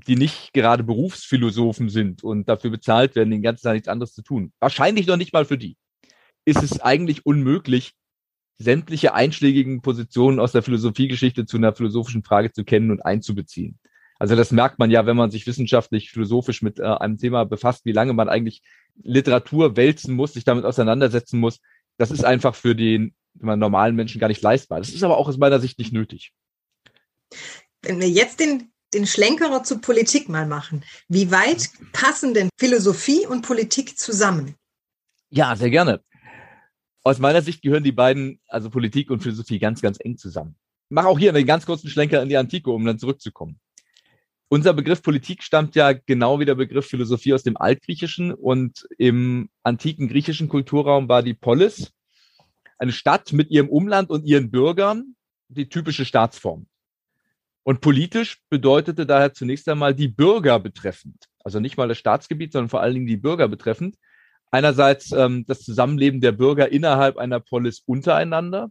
die 0.07 0.15
nicht 0.15 0.53
gerade 0.53 0.83
Berufsphilosophen 0.83 1.89
sind 1.89 2.23
und 2.23 2.49
dafür 2.49 2.71
bezahlt 2.71 3.15
werden, 3.15 3.31
den 3.31 3.43
ganzen 3.43 3.63
Tag 3.63 3.73
nichts 3.73 3.87
anderes 3.87 4.13
zu 4.13 4.23
tun, 4.23 4.51
wahrscheinlich 4.59 5.07
noch 5.07 5.17
nicht 5.17 5.33
mal 5.33 5.45
für 5.45 5.57
die, 5.57 5.77
ist 6.45 6.63
es 6.63 6.79
eigentlich 6.79 7.25
unmöglich, 7.25 7.93
sämtliche 8.57 9.13
einschlägigen 9.13 9.81
Positionen 9.81 10.39
aus 10.39 10.51
der 10.51 10.63
Philosophiegeschichte 10.63 11.45
zu 11.45 11.57
einer 11.57 11.73
philosophischen 11.73 12.23
Frage 12.23 12.51
zu 12.51 12.63
kennen 12.63 12.91
und 12.91 13.03
einzubeziehen. 13.05 13.79
Also 14.21 14.35
das 14.35 14.51
merkt 14.51 14.77
man 14.77 14.91
ja, 14.91 15.07
wenn 15.07 15.17
man 15.17 15.31
sich 15.31 15.47
wissenschaftlich, 15.47 16.11
philosophisch 16.11 16.61
mit 16.61 16.77
äh, 16.77 16.83
einem 16.83 17.17
Thema 17.17 17.43
befasst, 17.43 17.85
wie 17.85 17.91
lange 17.91 18.13
man 18.13 18.29
eigentlich 18.29 18.61
Literatur 19.01 19.75
wälzen 19.75 20.13
muss, 20.13 20.33
sich 20.33 20.43
damit 20.43 20.63
auseinandersetzen 20.63 21.39
muss. 21.39 21.59
Das 21.97 22.11
ist 22.11 22.23
einfach 22.23 22.53
für 22.53 22.75
den 22.75 23.15
normalen 23.33 23.95
Menschen 23.95 24.21
gar 24.21 24.27
nicht 24.27 24.43
leistbar. 24.43 24.77
Das 24.77 24.89
ist 24.89 25.01
aber 25.01 25.17
auch 25.17 25.27
aus 25.27 25.39
meiner 25.39 25.59
Sicht 25.59 25.79
nicht 25.79 25.91
nötig. 25.91 26.33
Wenn 27.81 27.99
wir 27.99 28.09
jetzt 28.11 28.39
den, 28.39 28.71
den 28.93 29.07
Schlenkerer 29.07 29.63
zur 29.63 29.81
Politik 29.81 30.29
mal 30.29 30.45
machen, 30.45 30.83
wie 31.07 31.31
weit 31.31 31.71
passen 31.91 32.35
denn 32.35 32.49
Philosophie 32.59 33.25
und 33.25 33.41
Politik 33.41 33.97
zusammen? 33.97 34.53
Ja, 35.31 35.55
sehr 35.55 35.71
gerne. 35.71 35.99
Aus 37.01 37.17
meiner 37.17 37.41
Sicht 37.41 37.63
gehören 37.63 37.83
die 37.83 37.91
beiden, 37.91 38.39
also 38.47 38.69
Politik 38.69 39.09
und 39.09 39.23
Philosophie, 39.23 39.57
ganz, 39.57 39.81
ganz 39.81 39.97
eng 39.99 40.19
zusammen. 40.19 40.57
Ich 40.91 40.93
mache 40.93 41.07
auch 41.07 41.17
hier 41.17 41.33
einen 41.33 41.47
ganz 41.47 41.65
kurzen 41.65 41.89
Schlenker 41.89 42.21
in 42.21 42.29
die 42.29 42.37
Antike, 42.37 42.69
um 42.69 42.85
dann 42.85 42.99
zurückzukommen. 42.99 43.59
Unser 44.53 44.73
Begriff 44.73 45.01
Politik 45.01 45.43
stammt 45.43 45.77
ja 45.77 45.93
genau 45.93 46.41
wie 46.41 46.45
der 46.45 46.55
Begriff 46.55 46.85
Philosophie 46.85 47.33
aus 47.33 47.41
dem 47.41 47.55
Altgriechischen 47.55 48.33
und 48.33 48.85
im 48.97 49.49
antiken 49.63 50.09
griechischen 50.09 50.49
Kulturraum 50.49 51.07
war 51.07 51.23
die 51.23 51.33
Polis 51.33 51.93
eine 52.77 52.91
Stadt 52.91 53.31
mit 53.31 53.49
ihrem 53.49 53.69
Umland 53.69 54.09
und 54.09 54.25
ihren 54.25 54.51
Bürgern, 54.51 55.15
die 55.47 55.69
typische 55.69 56.03
Staatsform. 56.03 56.67
Und 57.63 57.79
politisch 57.79 58.41
bedeutete 58.49 59.05
daher 59.05 59.33
zunächst 59.33 59.69
einmal 59.69 59.95
die 59.95 60.09
Bürger 60.09 60.59
betreffend, 60.59 61.29
also 61.45 61.61
nicht 61.61 61.77
mal 61.77 61.87
das 61.87 61.99
Staatsgebiet, 61.99 62.51
sondern 62.51 62.67
vor 62.67 62.81
allen 62.81 62.95
Dingen 62.95 63.07
die 63.07 63.15
Bürger 63.15 63.47
betreffend. 63.47 63.95
Einerseits 64.51 65.13
ähm, 65.13 65.45
das 65.47 65.61
Zusammenleben 65.61 66.19
der 66.19 66.33
Bürger 66.33 66.69
innerhalb 66.69 67.15
einer 67.15 67.39
Polis 67.39 67.83
untereinander, 67.85 68.69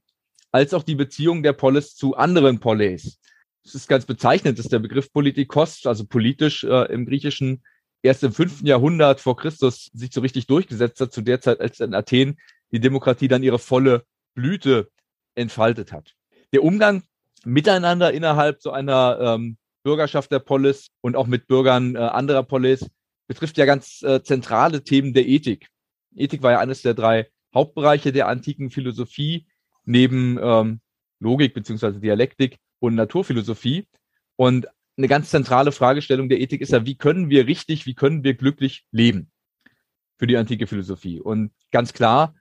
als 0.52 0.74
auch 0.74 0.82
die 0.82 0.96
Beziehung 0.96 1.42
der 1.42 1.54
Polis 1.54 1.96
zu 1.96 2.16
anderen 2.16 2.60
Polis, 2.60 3.18
es 3.64 3.74
ist 3.74 3.88
ganz 3.88 4.06
bezeichnend, 4.06 4.58
dass 4.58 4.68
der 4.68 4.78
Begriff 4.78 5.12
Politikos, 5.12 5.86
also 5.86 6.04
politisch 6.04 6.64
äh, 6.64 6.92
im 6.92 7.06
Griechischen, 7.06 7.62
erst 8.02 8.24
im 8.24 8.32
fünften 8.32 8.66
Jahrhundert 8.66 9.20
vor 9.20 9.36
Christus 9.36 9.90
sich 9.92 10.12
so 10.12 10.20
richtig 10.20 10.46
durchgesetzt 10.46 11.00
hat, 11.00 11.12
zu 11.12 11.20
der 11.20 11.40
Zeit, 11.40 11.60
als 11.60 11.80
in 11.80 11.94
Athen 11.94 12.38
die 12.72 12.80
Demokratie 12.80 13.28
dann 13.28 13.42
ihre 13.42 13.58
volle 13.58 14.04
Blüte 14.34 14.90
entfaltet 15.34 15.92
hat. 15.92 16.14
Der 16.52 16.64
Umgang 16.64 17.02
miteinander 17.44 18.12
innerhalb 18.12 18.62
so 18.62 18.70
einer 18.70 19.18
ähm, 19.20 19.56
Bürgerschaft 19.82 20.30
der 20.30 20.40
Polis 20.40 20.88
und 21.00 21.16
auch 21.16 21.26
mit 21.26 21.46
Bürgern 21.46 21.96
äh, 21.96 21.98
anderer 21.98 22.42
Polis 22.42 22.86
betrifft 23.26 23.58
ja 23.58 23.64
ganz 23.64 24.02
äh, 24.02 24.22
zentrale 24.22 24.82
Themen 24.82 25.14
der 25.14 25.26
Ethik. 25.26 25.68
Ethik 26.14 26.42
war 26.42 26.52
ja 26.52 26.58
eines 26.60 26.82
der 26.82 26.94
drei 26.94 27.28
Hauptbereiche 27.54 28.12
der 28.12 28.28
antiken 28.28 28.70
Philosophie, 28.70 29.46
neben 29.84 30.38
ähm, 30.42 30.80
Logik 31.20 31.54
beziehungsweise 31.54 32.00
Dialektik 32.00 32.58
und 32.80 32.94
Naturphilosophie. 32.96 33.86
Und 34.36 34.66
eine 34.96 35.08
ganz 35.08 35.30
zentrale 35.30 35.72
Fragestellung 35.72 36.28
der 36.28 36.40
Ethik 36.40 36.60
ist 36.60 36.72
ja, 36.72 36.84
wie 36.84 36.96
können 36.96 37.30
wir 37.30 37.46
richtig, 37.46 37.86
wie 37.86 37.94
können 37.94 38.24
wir 38.24 38.34
glücklich 38.34 38.84
leben 38.90 39.30
für 40.18 40.26
die 40.26 40.36
antike 40.36 40.66
Philosophie? 40.66 41.20
Und 41.20 41.52
ganz 41.70 41.92
klar 41.92 42.34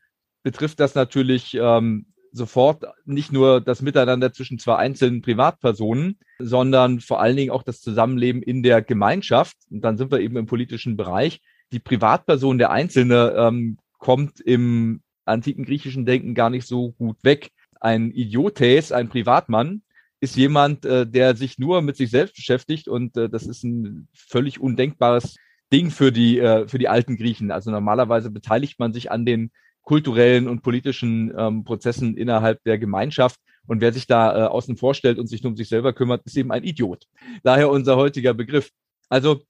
betrifft 0.43 0.79
das 0.79 0.95
natürlich 0.95 1.53
ähm, 1.53 2.07
sofort 2.31 2.85
nicht 3.05 3.31
nur 3.31 3.61
das 3.61 3.81
Miteinander 3.81 4.33
zwischen 4.33 4.59
zwei 4.59 4.75
einzelnen 4.77 5.21
Privatpersonen, 5.21 6.19
sondern 6.39 6.99
vor 6.99 7.21
allen 7.21 7.37
Dingen 7.37 7.51
auch 7.51 7.63
das 7.63 7.81
Zusammenleben 7.81 8.41
in 8.41 8.63
der 8.63 8.81
Gemeinschaft. 8.81 9.57
Und 9.69 9.81
dann 9.81 9.97
sind 9.97 10.11
wir 10.11 10.19
eben 10.19 10.37
im 10.37 10.45
politischen 10.45 10.97
Bereich. 10.97 11.41
Die 11.71 11.79
Privatperson, 11.79 12.57
der 12.57 12.71
Einzelne, 12.71 13.33
ähm, 13.37 13.77
kommt 13.99 14.39
im 14.39 15.01
antiken 15.25 15.65
griechischen 15.65 16.05
Denken 16.05 16.33
gar 16.33 16.49
nicht 16.49 16.67
so 16.67 16.93
gut 16.93 17.17
weg. 17.23 17.51
Ein 17.79 18.11
Idiotes, 18.11 18.91
ein 18.91 19.09
Privatmann, 19.09 19.83
ist 20.21 20.35
jemand, 20.35 20.85
äh, 20.85 21.07
der 21.07 21.35
sich 21.35 21.59
nur 21.59 21.81
mit 21.81 21.97
sich 21.97 22.09
selbst 22.11 22.35
beschäftigt 22.35 22.87
und 22.87 23.15
äh, 23.17 23.29
das 23.29 23.47
ist 23.47 23.63
ein 23.63 24.07
völlig 24.13 24.59
undenkbares 24.59 25.37
Ding 25.71 25.91
für 25.91 26.11
die, 26.11 26.39
äh, 26.39 26.67
für 26.67 26.77
die 26.77 26.89
alten 26.89 27.17
Griechen. 27.17 27.51
Also 27.51 27.71
normalerweise 27.71 28.29
beteiligt 28.29 28.79
man 28.79 28.93
sich 28.93 29.11
an 29.11 29.25
den 29.25 29.51
kulturellen 29.81 30.47
und 30.47 30.61
politischen 30.61 31.33
ähm, 31.37 31.63
Prozessen 31.63 32.15
innerhalb 32.15 32.63
der 32.63 32.77
Gemeinschaft. 32.77 33.39
Und 33.65 33.81
wer 33.81 33.93
sich 33.93 34.07
da 34.07 34.45
äh, 34.45 34.47
außen 34.47 34.77
vorstellt 34.77 35.19
und 35.19 35.27
sich 35.27 35.43
nur 35.43 35.51
um 35.51 35.57
sich 35.57 35.69
selber 35.69 35.93
kümmert, 35.93 36.25
ist 36.25 36.37
eben 36.37 36.51
ein 36.51 36.63
Idiot. 36.63 37.05
Daher 37.43 37.69
unser 37.69 37.97
heutiger 37.97 38.33
Begriff. 38.33 38.71
Also 39.09 39.41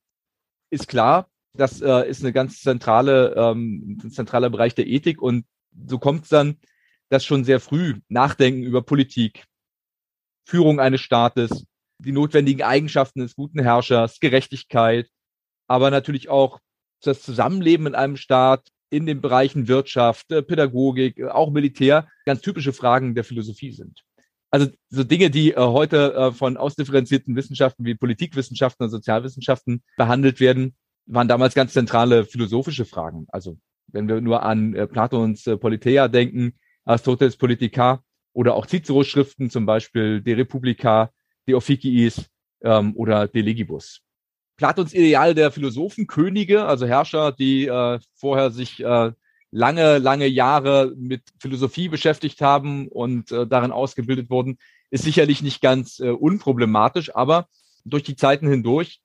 ist 0.69 0.87
klar, 0.87 1.27
das 1.53 1.81
äh, 1.81 2.07
ist 2.07 2.23
eine 2.23 2.33
ganz 2.33 2.61
zentrale, 2.61 3.33
ähm, 3.35 3.99
ein 4.03 4.11
zentraler 4.11 4.49
Bereich 4.49 4.75
der 4.75 4.87
Ethik. 4.87 5.21
Und 5.21 5.45
so 5.87 5.99
kommt 5.99 6.23
es 6.23 6.29
dann, 6.29 6.57
dass 7.09 7.25
schon 7.25 7.43
sehr 7.43 7.59
früh 7.59 7.95
Nachdenken 8.07 8.63
über 8.63 8.81
Politik, 8.81 9.45
Führung 10.49 10.79
eines 10.79 11.01
Staates, 11.01 11.65
die 11.99 12.11
notwendigen 12.11 12.63
Eigenschaften 12.63 13.19
des 13.19 13.35
guten 13.35 13.61
Herrschers, 13.61 14.19
Gerechtigkeit, 14.19 15.07
aber 15.67 15.91
natürlich 15.91 16.29
auch 16.29 16.59
das 17.03 17.21
Zusammenleben 17.21 17.85
in 17.85 17.95
einem 17.95 18.17
Staat 18.17 18.67
in 18.89 19.05
den 19.05 19.21
Bereichen 19.21 19.67
Wirtschaft, 19.67 20.31
äh, 20.31 20.41
Pädagogik, 20.41 21.19
äh, 21.19 21.27
auch 21.27 21.51
Militär 21.51 22.07
ganz 22.25 22.41
typische 22.41 22.73
Fragen 22.73 23.13
der 23.13 23.23
Philosophie 23.23 23.71
sind. 23.71 24.01
Also 24.49 24.67
so 24.89 25.03
Dinge, 25.03 25.29
die 25.29 25.51
äh, 25.51 25.57
heute 25.57 26.33
von 26.33 26.57
ausdifferenzierten 26.57 27.35
Wissenschaften 27.35 27.85
wie 27.85 27.93
Politikwissenschaften 27.93 28.85
und 28.85 28.89
Sozialwissenschaften 28.89 29.83
behandelt 29.97 30.39
werden, 30.39 30.75
waren 31.05 31.27
damals 31.27 31.53
ganz 31.53 31.73
zentrale 31.73 32.25
philosophische 32.25 32.85
Fragen. 32.85 33.27
Also 33.29 33.59
wenn 33.85 34.07
wir 34.07 34.19
nur 34.21 34.41
an 34.41 34.73
Platons 34.91 35.43
Politeia 35.59 36.07
denken, 36.07 36.53
Aristoteles 36.85 37.37
Politica 37.37 38.03
oder 38.33 38.55
auch 38.55 38.65
Cicero 38.65 39.03
Schriften, 39.03 39.49
zum 39.49 39.65
Beispiel 39.65 40.21
De 40.21 40.35
Republica, 40.35 41.11
De 41.47 41.55
Officiis 41.55 42.29
ähm, 42.61 42.95
oder 42.95 43.27
De 43.27 43.41
Legibus. 43.41 44.01
Platons 44.57 44.93
Ideal 44.93 45.33
der 45.35 45.51
Philosophenkönige, 45.51 46.65
also 46.65 46.85
Herrscher, 46.85 47.31
die 47.31 47.65
äh, 47.65 47.99
vorher 48.15 48.51
sich 48.51 48.83
äh, 48.83 49.11
lange, 49.51 49.97
lange 49.97 50.27
Jahre 50.27 50.93
mit 50.97 51.23
Philosophie 51.39 51.89
beschäftigt 51.89 52.41
haben 52.41 52.87
und 52.87 53.31
äh, 53.31 53.47
darin 53.47 53.71
ausgebildet 53.71 54.29
wurden, 54.29 54.57
ist 54.91 55.03
sicherlich 55.03 55.41
nicht 55.41 55.61
ganz 55.61 55.99
äh, 55.99 56.09
unproblematisch, 56.09 57.15
aber 57.15 57.47
durch 57.85 58.03
die 58.03 58.15
Zeiten 58.15 58.47
hindurch 58.47 59.01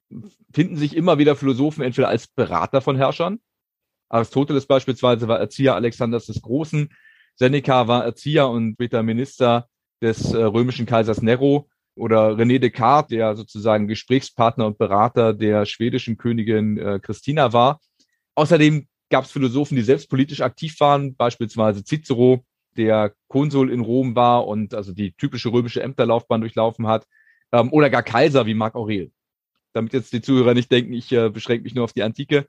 finden 0.52 0.76
sich 0.76 0.96
immer 0.96 1.18
wieder 1.18 1.36
Philosophen 1.36 1.82
entweder 1.82 2.08
als 2.08 2.26
Berater 2.26 2.80
von 2.80 2.96
Herrschern. 2.96 3.38
Aristoteles 4.08 4.66
beispielsweise 4.66 5.28
war 5.28 5.38
Erzieher 5.38 5.74
Alexanders 5.74 6.26
des 6.26 6.42
Großen, 6.42 6.90
Seneca 7.36 7.88
war 7.88 8.04
Erzieher 8.04 8.48
und 8.48 8.74
später 8.74 9.02
Minister 9.02 9.68
des 10.00 10.32
äh, 10.32 10.42
römischen 10.42 10.86
Kaisers 10.86 11.22
Nero 11.22 11.68
oder 11.96 12.30
René 12.30 12.58
Descartes, 12.58 13.08
der 13.08 13.36
sozusagen 13.36 13.88
Gesprächspartner 13.88 14.66
und 14.66 14.78
Berater 14.78 15.32
der 15.32 15.66
schwedischen 15.66 16.16
Königin 16.16 16.78
äh, 16.78 16.98
Christina 17.00 17.52
war. 17.52 17.80
Außerdem 18.34 18.88
gab 19.10 19.24
es 19.24 19.30
Philosophen, 19.30 19.76
die 19.76 19.82
selbst 19.82 20.10
politisch 20.10 20.40
aktiv 20.40 20.78
waren, 20.80 21.14
beispielsweise 21.14 21.84
Cicero, 21.84 22.44
der 22.76 23.14
Konsul 23.28 23.70
in 23.70 23.80
Rom 23.80 24.16
war 24.16 24.46
und 24.46 24.74
also 24.74 24.92
die 24.92 25.12
typische 25.12 25.52
römische 25.52 25.82
Ämterlaufbahn 25.82 26.40
durchlaufen 26.40 26.88
hat, 26.88 27.06
ähm, 27.52 27.72
oder 27.72 27.90
gar 27.90 28.02
Kaiser 28.02 28.46
wie 28.46 28.54
Marc 28.54 28.74
Aurel. 28.74 29.12
Damit 29.72 29.92
jetzt 29.92 30.12
die 30.12 30.22
Zuhörer 30.22 30.54
nicht 30.54 30.70
denken, 30.70 30.92
ich 30.92 31.12
äh, 31.12 31.30
beschränke 31.30 31.64
mich 31.64 31.74
nur 31.74 31.84
auf 31.84 31.92
die 31.92 32.02
Antike. 32.02 32.48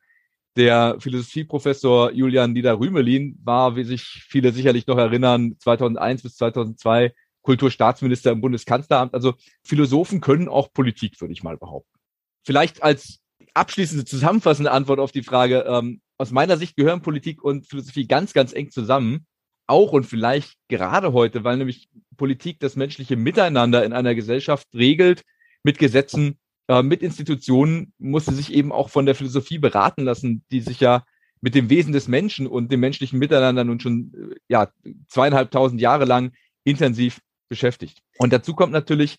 Der 0.55 0.95
Philosophieprofessor 0.99 2.11
Julian 2.11 2.53
Nieder-Rümelin 2.53 3.37
war, 3.43 3.75
wie 3.75 3.83
sich 3.83 4.03
viele 4.27 4.53
sicherlich 4.53 4.87
noch 4.87 4.97
erinnern, 4.97 5.55
2001 5.59 6.23
bis 6.23 6.37
2002 6.37 7.13
Kulturstaatsminister 7.41 8.31
im 8.31 8.41
Bundeskanzleramt. 8.41 9.13
Also 9.13 9.33
Philosophen 9.63 10.21
können 10.21 10.47
auch 10.47 10.71
Politik, 10.71 11.19
würde 11.19 11.33
ich 11.33 11.43
mal 11.43 11.57
behaupten. 11.57 11.99
Vielleicht 12.43 12.83
als 12.83 13.19
abschließende 13.53 14.05
zusammenfassende 14.05 14.71
Antwort 14.71 14.99
auf 14.99 15.11
die 15.11 15.23
Frage, 15.23 15.65
ähm, 15.67 16.01
aus 16.17 16.31
meiner 16.31 16.57
Sicht 16.57 16.77
gehören 16.77 17.01
Politik 17.01 17.43
und 17.43 17.67
Philosophie 17.67 18.07
ganz, 18.07 18.33
ganz 18.33 18.53
eng 18.53 18.71
zusammen. 18.71 19.25
Auch 19.67 19.91
und 19.91 20.05
vielleicht 20.05 20.53
gerade 20.69 21.11
heute, 21.11 21.43
weil 21.43 21.57
nämlich 21.57 21.89
Politik 22.17 22.59
das 22.59 22.75
menschliche 22.75 23.17
Miteinander 23.17 23.83
in 23.83 23.93
einer 23.93 24.15
Gesellschaft 24.15 24.67
regelt, 24.73 25.23
mit 25.63 25.79
Gesetzen, 25.79 26.37
äh, 26.67 26.83
mit 26.83 27.01
Institutionen, 27.01 27.93
muss 27.97 28.25
sie 28.25 28.33
sich 28.33 28.53
eben 28.53 28.71
auch 28.71 28.89
von 28.89 29.05
der 29.05 29.15
Philosophie 29.15 29.59
beraten 29.59 30.03
lassen, 30.03 30.43
die 30.51 30.61
sich 30.61 30.79
ja 30.79 31.05
mit 31.41 31.53
dem 31.53 31.69
Wesen 31.69 31.93
des 31.93 32.07
Menschen 32.07 32.47
und 32.47 32.71
dem 32.71 32.79
menschlichen 32.79 33.19
Miteinander 33.19 33.63
nun 33.63 33.79
schon 33.79 34.13
äh, 34.13 34.35
ja 34.47 34.69
zweieinhalbtausend 35.07 35.79
Jahre 35.79 36.05
lang 36.05 36.33
intensiv 36.63 37.21
beschäftigt. 37.49 38.01
Und 38.17 38.33
dazu 38.33 38.53
kommt 38.53 38.73
natürlich, 38.73 39.17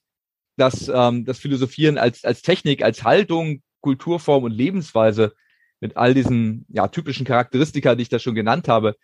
dass 0.57 0.88
ähm, 0.88 1.25
das 1.25 1.38
Philosophieren 1.38 1.99
als, 1.99 2.25
als 2.25 2.43
Technik, 2.43 2.83
als 2.83 3.05
Haltung, 3.05 3.62
Kulturform 3.81 4.45
und 4.45 4.53
Lebensweise 4.53 5.35
mit 5.81 5.97
all 5.97 6.15
diesen 6.15 6.65
ja, 6.69 6.88
typischen 6.88 7.26
Charakteristika, 7.26 7.95
die 7.95 8.03
ich 8.03 8.09
da 8.09 8.19
schon 8.19 8.35
genannt 8.35 8.67
habe, 8.67 8.97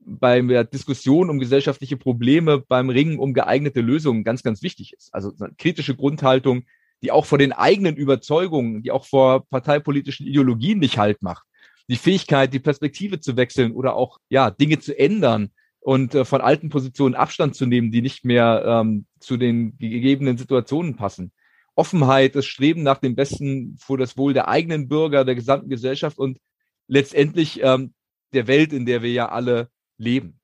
bei 0.00 0.40
der 0.40 0.64
Diskussion 0.64 1.30
um 1.30 1.38
gesellschaftliche 1.38 1.96
Probleme, 1.96 2.58
beim 2.58 2.90
Ringen 2.90 3.18
um 3.18 3.32
geeignete 3.34 3.80
Lösungen 3.80 4.24
ganz, 4.24 4.42
ganz 4.42 4.62
wichtig 4.62 4.92
ist. 4.92 5.14
Also 5.14 5.32
kritische 5.58 5.94
Grundhaltung, 5.94 6.64
die 7.04 7.12
auch 7.12 7.26
vor 7.26 7.38
den 7.38 7.52
eigenen 7.52 7.96
Überzeugungen, 7.96 8.82
die 8.82 8.90
auch 8.90 9.06
vor 9.06 9.46
parteipolitischen 9.46 10.26
Ideologien 10.26 10.78
nicht 10.78 10.98
halt 10.98 11.22
macht. 11.22 11.44
Die 11.88 11.96
Fähigkeit, 11.96 12.52
die 12.52 12.60
Perspektive 12.60 13.20
zu 13.20 13.36
wechseln 13.36 13.72
oder 13.72 13.94
auch 13.94 14.18
ja 14.30 14.50
Dinge 14.50 14.80
zu 14.80 14.98
ändern, 14.98 15.50
und 15.84 16.14
äh, 16.14 16.24
von 16.24 16.40
alten 16.40 16.70
Positionen 16.70 17.14
Abstand 17.14 17.54
zu 17.54 17.66
nehmen, 17.66 17.92
die 17.92 18.00
nicht 18.00 18.24
mehr 18.24 18.64
ähm, 18.66 19.04
zu 19.20 19.36
den 19.36 19.76
gegebenen 19.76 20.38
Situationen 20.38 20.96
passen. 20.96 21.30
Offenheit, 21.74 22.34
das 22.34 22.46
Streben 22.46 22.82
nach 22.82 22.98
dem 22.98 23.14
Besten 23.14 23.76
für 23.78 23.98
das 23.98 24.16
Wohl 24.16 24.32
der 24.32 24.48
eigenen 24.48 24.88
Bürger, 24.88 25.26
der 25.26 25.34
gesamten 25.34 25.68
Gesellschaft 25.68 26.18
und 26.18 26.38
letztendlich 26.88 27.60
ähm, 27.62 27.92
der 28.32 28.46
Welt, 28.46 28.72
in 28.72 28.86
der 28.86 29.02
wir 29.02 29.12
ja 29.12 29.28
alle 29.28 29.68
leben. 29.98 30.40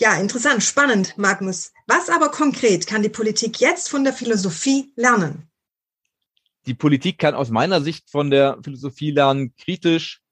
Ja, 0.00 0.18
interessant, 0.18 0.62
spannend, 0.62 1.18
Magnus. 1.18 1.74
Was 1.86 2.08
aber 2.08 2.30
konkret 2.30 2.86
kann 2.86 3.02
die 3.02 3.10
Politik 3.10 3.60
jetzt 3.60 3.90
von 3.90 4.02
der 4.02 4.14
Philosophie 4.14 4.94
lernen? 4.96 5.50
Die 6.64 6.72
Politik 6.72 7.18
kann 7.18 7.34
aus 7.34 7.50
meiner 7.50 7.82
Sicht 7.82 8.08
von 8.10 8.30
der 8.30 8.56
Philosophie 8.64 9.10
lernen, 9.10 9.54
kritisch, 9.56 10.22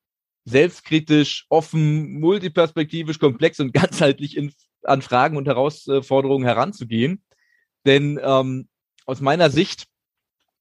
selbstkritisch, 0.46 1.44
offen, 1.50 2.18
multiperspektivisch, 2.18 3.18
komplex 3.18 3.60
und 3.60 3.72
ganzheitlich 3.74 4.38
in, 4.38 4.54
an 4.84 5.02
Fragen 5.02 5.36
und 5.36 5.46
Herausforderungen 5.46 6.46
heranzugehen. 6.46 7.22
Denn 7.84 8.18
ähm, 8.22 8.68
aus 9.04 9.20
meiner 9.20 9.50
Sicht 9.50 9.84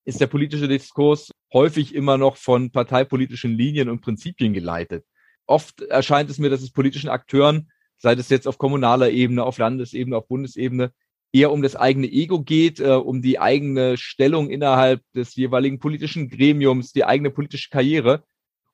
ist 0.04 0.20
der 0.20 0.28
politische 0.28 0.68
Diskurs 0.68 1.32
häufig 1.54 1.96
immer 1.96 2.18
noch 2.18 2.36
von 2.36 2.72
parteipolitischen 2.72 3.54
Linien 3.54 3.88
und 3.88 4.02
Prinzipien 4.02 4.52
geleitet. 4.52 5.06
Oft 5.46 5.80
erscheint 5.80 6.30
es 6.30 6.40
mir, 6.40 6.50
dass 6.50 6.62
es 6.62 6.72
politischen 6.72 7.10
Akteuren, 7.10 7.72
sei 7.98 8.14
es 8.14 8.30
jetzt 8.30 8.48
auf 8.48 8.58
kommunaler 8.58 9.10
Ebene, 9.10 9.44
auf 9.44 9.58
Landesebene, 9.58 10.18
auf 10.18 10.28
Bundesebene, 10.28 10.92
eher 11.34 11.52
um 11.52 11.62
das 11.62 11.76
eigene 11.76 12.08
Ego 12.08 12.42
geht, 12.42 12.80
äh, 12.80 12.92
um 12.92 13.22
die 13.22 13.40
eigene 13.40 13.98
Stellung 13.98 14.50
innerhalb 14.50 15.02
des 15.14 15.36
jeweiligen 15.36 15.80
politischen 15.80 16.30
Gremiums, 16.30 16.94
die 16.94 17.06
eigene 17.06 17.32
politische 17.32 17.70
Karriere 17.70 18.24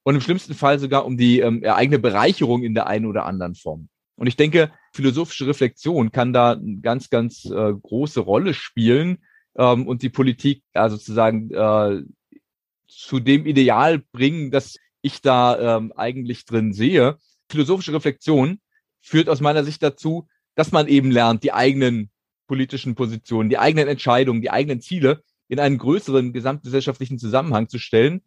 und 0.04 0.16
im 0.16 0.22
schlimmsten 0.22 0.54
Fall 0.54 0.80
sogar 0.80 1.06
um 1.06 1.18
die 1.18 1.40
ähm, 1.40 1.64
eigene 1.64 2.00
Bereicherung 2.00 2.64
in 2.64 2.74
der 2.74 2.88
einen 2.88 3.06
oder 3.06 3.26
anderen 3.26 3.56
Form. 3.56 3.90
Und 4.16 4.28
ich 4.28 4.36
denke, 4.36 4.72
philosophische 4.94 5.48
Reflexion 5.48 6.12
kann 6.12 6.34
da 6.34 6.52
eine 6.52 6.80
ganz, 6.82 7.10
ganz 7.10 7.46
äh, 7.46 7.74
große 7.74 8.20
Rolle 8.20 8.54
spielen 8.54 9.20
ähm, 9.58 9.88
und 9.88 10.04
die 10.04 10.10
Politik 10.10 10.64
ja, 10.76 10.90
sozusagen 10.90 11.52
äh, 11.52 12.04
zu 12.88 13.20
dem 13.20 13.46
Ideal 13.46 14.00
bringen, 14.12 14.52
das 14.52 14.78
ich 15.02 15.22
da 15.22 15.78
ähm, 15.78 15.94
eigentlich 15.96 16.46
drin 16.46 16.74
sehe. 16.74 17.18
Philosophische 17.50 17.94
Reflexion 17.94 18.60
führt 19.04 19.30
aus 19.30 19.42
meiner 19.42 19.64
Sicht 19.64 19.84
dazu, 19.84 20.28
dass 20.56 20.72
man 20.72 20.88
eben 20.88 21.12
lernt, 21.12 21.44
die 21.44 21.54
eigenen 21.54 22.10
politischen 22.48 22.96
Positionen, 22.96 23.50
die 23.50 23.60
eigenen 23.60 23.88
Entscheidungen, 23.88 24.42
die 24.42 24.50
eigenen 24.50 24.82
Ziele 24.82 25.24
in 25.48 25.60
einen 25.60 25.78
größeren 25.78 26.34
gesamtgesellschaftlichen 26.34 27.20
Zusammenhang 27.20 27.70
zu 27.70 27.78
stellen 27.78 28.22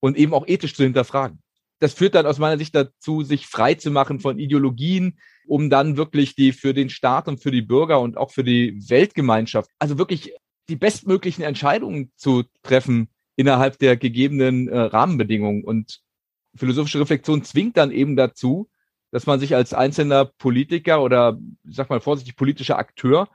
und 0.00 0.16
eben 0.16 0.32
auch 0.32 0.46
ethisch 0.46 0.74
zu 0.74 0.84
hinterfragen. 0.84 1.42
Das 1.80 1.94
führt 1.94 2.14
dann 2.14 2.26
aus 2.26 2.38
meiner 2.38 2.58
Sicht 2.58 2.74
dazu, 2.74 3.22
sich 3.22 3.46
frei 3.46 3.74
zu 3.74 3.90
machen 3.90 4.20
von 4.20 4.38
Ideologien, 4.38 5.18
um 5.46 5.70
dann 5.70 5.96
wirklich 5.96 6.34
die 6.34 6.52
für 6.52 6.74
den 6.74 6.90
Staat 6.90 7.26
und 7.26 7.42
für 7.42 7.50
die 7.50 7.62
Bürger 7.62 8.00
und 8.00 8.16
auch 8.16 8.30
für 8.30 8.44
die 8.44 8.78
Weltgemeinschaft, 8.88 9.70
also 9.78 9.98
wirklich 9.98 10.32
die 10.68 10.76
bestmöglichen 10.76 11.42
Entscheidungen 11.42 12.12
zu 12.16 12.44
treffen 12.62 13.08
innerhalb 13.34 13.78
der 13.78 13.96
gegebenen 13.96 14.68
äh, 14.68 14.78
Rahmenbedingungen. 14.78 15.64
Und 15.64 16.00
philosophische 16.54 17.00
Reflexion 17.00 17.42
zwingt 17.42 17.76
dann 17.78 17.90
eben 17.90 18.14
dazu, 18.14 18.68
dass 19.10 19.26
man 19.26 19.40
sich 19.40 19.54
als 19.54 19.74
einzelner 19.74 20.24
Politiker 20.24 21.02
oder, 21.02 21.38
sag 21.64 21.90
mal 21.90 22.00
vorsichtig, 22.00 22.36
politischer 22.36 22.78
Akteur 22.78 23.28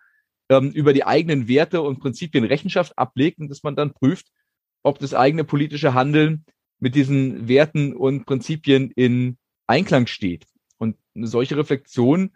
ähm, 0.50 0.72
über 0.72 0.94
die 0.94 1.06
eigenen 1.06 1.48
Werte 1.48 1.82
und 1.82 2.00
Prinzipien 2.00 2.46
Rechenschaft 2.46 2.98
ablegt 2.98 3.40
und 3.40 3.50
dass 3.50 3.64
man 3.64 3.76
dann 3.76 3.94
prüft, 3.94 4.28
ob 4.84 5.00
das 5.00 5.14
eigene 5.14 5.44
politische 5.44 5.94
Handeln 5.94 6.46
mit 6.80 6.96
diesen 6.96 7.48
Werten 7.48 7.94
und 7.94 8.26
Prinzipien 8.26 8.92
in 8.92 9.38
Einklang 9.68 10.08
steht. 10.08 10.46
Und 10.78 10.98
eine 11.16 11.28
solche 11.28 11.58
Reflexion 11.58 12.32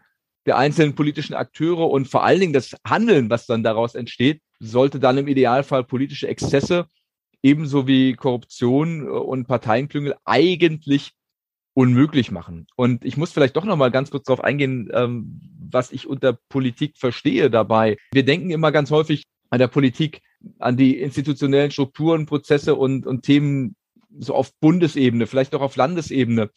der 0.45 0.57
einzelnen 0.57 0.95
politischen 0.95 1.35
Akteure 1.35 1.89
und 1.89 2.07
vor 2.07 2.23
allen 2.23 2.39
Dingen 2.39 2.53
das 2.53 2.75
Handeln, 2.85 3.29
was 3.29 3.45
dann 3.45 3.63
daraus 3.63 3.95
entsteht, 3.95 4.41
sollte 4.59 4.99
dann 4.99 5.17
im 5.17 5.27
Idealfall 5.27 5.83
politische 5.83 6.27
Exzesse 6.27 6.87
ebenso 7.43 7.87
wie 7.87 8.13
Korruption 8.13 9.07
und 9.07 9.47
Parteienklüngel 9.47 10.15
eigentlich 10.25 11.13
unmöglich 11.79 12.29
machen. 12.29 12.67
Und 12.75 13.05
ich 13.05 13.15
muss 13.15 13.31
vielleicht 13.31 13.55
doch 13.55 13.63
noch 13.63 13.77
mal 13.77 13.89
ganz 13.89 14.11
kurz 14.11 14.25
darauf 14.25 14.43
eingehen, 14.43 14.89
ähm, 14.93 15.39
was 15.71 15.93
ich 15.93 16.07
unter 16.07 16.33
Politik 16.33 16.97
verstehe 16.97 17.49
dabei. 17.49 17.95
Wir 18.11 18.25
denken 18.25 18.49
immer 18.49 18.73
ganz 18.73 18.91
häufig 18.91 19.23
an 19.49 19.59
der 19.59 19.69
Politik, 19.69 20.21
an 20.59 20.75
die 20.75 20.99
institutionellen 20.99 21.71
Strukturen, 21.71 22.25
Prozesse 22.25 22.75
und, 22.75 23.07
und 23.07 23.23
Themen 23.23 23.77
so 24.19 24.35
auf 24.35 24.51
Bundesebene, 24.59 25.25
vielleicht 25.25 25.55
auch 25.55 25.61
auf 25.61 25.77
Landesebene. 25.77 26.49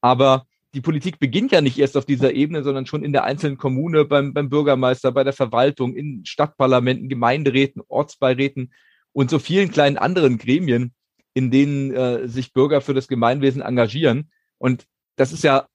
Aber 0.00 0.46
die 0.72 0.80
Politik 0.80 1.18
beginnt 1.18 1.52
ja 1.52 1.60
nicht 1.60 1.78
erst 1.78 1.98
auf 1.98 2.06
dieser 2.06 2.32
Ebene, 2.32 2.62
sondern 2.62 2.86
schon 2.86 3.04
in 3.04 3.12
der 3.12 3.24
einzelnen 3.24 3.58
Kommune, 3.58 4.06
beim, 4.06 4.32
beim 4.32 4.48
Bürgermeister, 4.48 5.12
bei 5.12 5.22
der 5.22 5.34
Verwaltung, 5.34 5.94
in 5.94 6.24
Stadtparlamenten, 6.24 7.10
Gemeinderäten, 7.10 7.82
Ortsbeiräten 7.88 8.72
und 9.12 9.28
so 9.28 9.38
vielen 9.38 9.70
kleinen 9.70 9.98
anderen 9.98 10.38
Gremien, 10.38 10.94
in 11.34 11.50
denen 11.50 11.92
äh, 11.92 12.26
sich 12.26 12.54
Bürger 12.54 12.80
für 12.80 12.94
das 12.94 13.06
Gemeinwesen 13.06 13.60
engagieren. 13.60 14.30
Und 14.62 14.86
das 15.16 15.32
ist 15.32 15.42
ja 15.42 15.66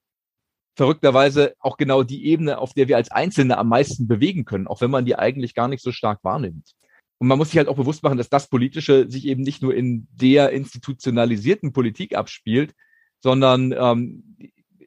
verrückterweise 0.78 1.56
auch 1.60 1.76
genau 1.76 2.04
die 2.04 2.26
Ebene, 2.26 2.58
auf 2.58 2.74
der 2.74 2.88
wir 2.88 2.96
als 2.96 3.12
Einzelne 3.12 3.58
am 3.58 3.68
meisten 3.68 4.08
bewegen 4.08 4.46
können, 4.46 4.66
auch 4.66 4.80
wenn 4.80 4.92
man 4.92 5.04
die 5.04 5.18
eigentlich 5.18 5.54
gar 5.56 5.68
nicht 5.68 5.84
so 5.84 5.92
stark 5.92 6.24
wahrnimmt. 6.24 6.72
Und 7.18 7.28
man 7.28 7.38
muss 7.38 7.50
sich 7.50 7.58
halt 7.58 7.68
auch 7.68 7.76
bewusst 7.76 8.02
machen, 8.04 8.18
dass 8.18 8.30
das 8.30 8.48
Politische 8.48 9.10
sich 9.10 9.26
eben 9.26 9.42
nicht 9.42 9.62
nur 9.62 9.76
in 9.76 10.08
der 10.14 10.52
institutionalisierten 10.52 11.74
Politik 11.74 12.16
abspielt, 12.16 12.74
sondern 13.20 13.74
ähm, 13.78 14.38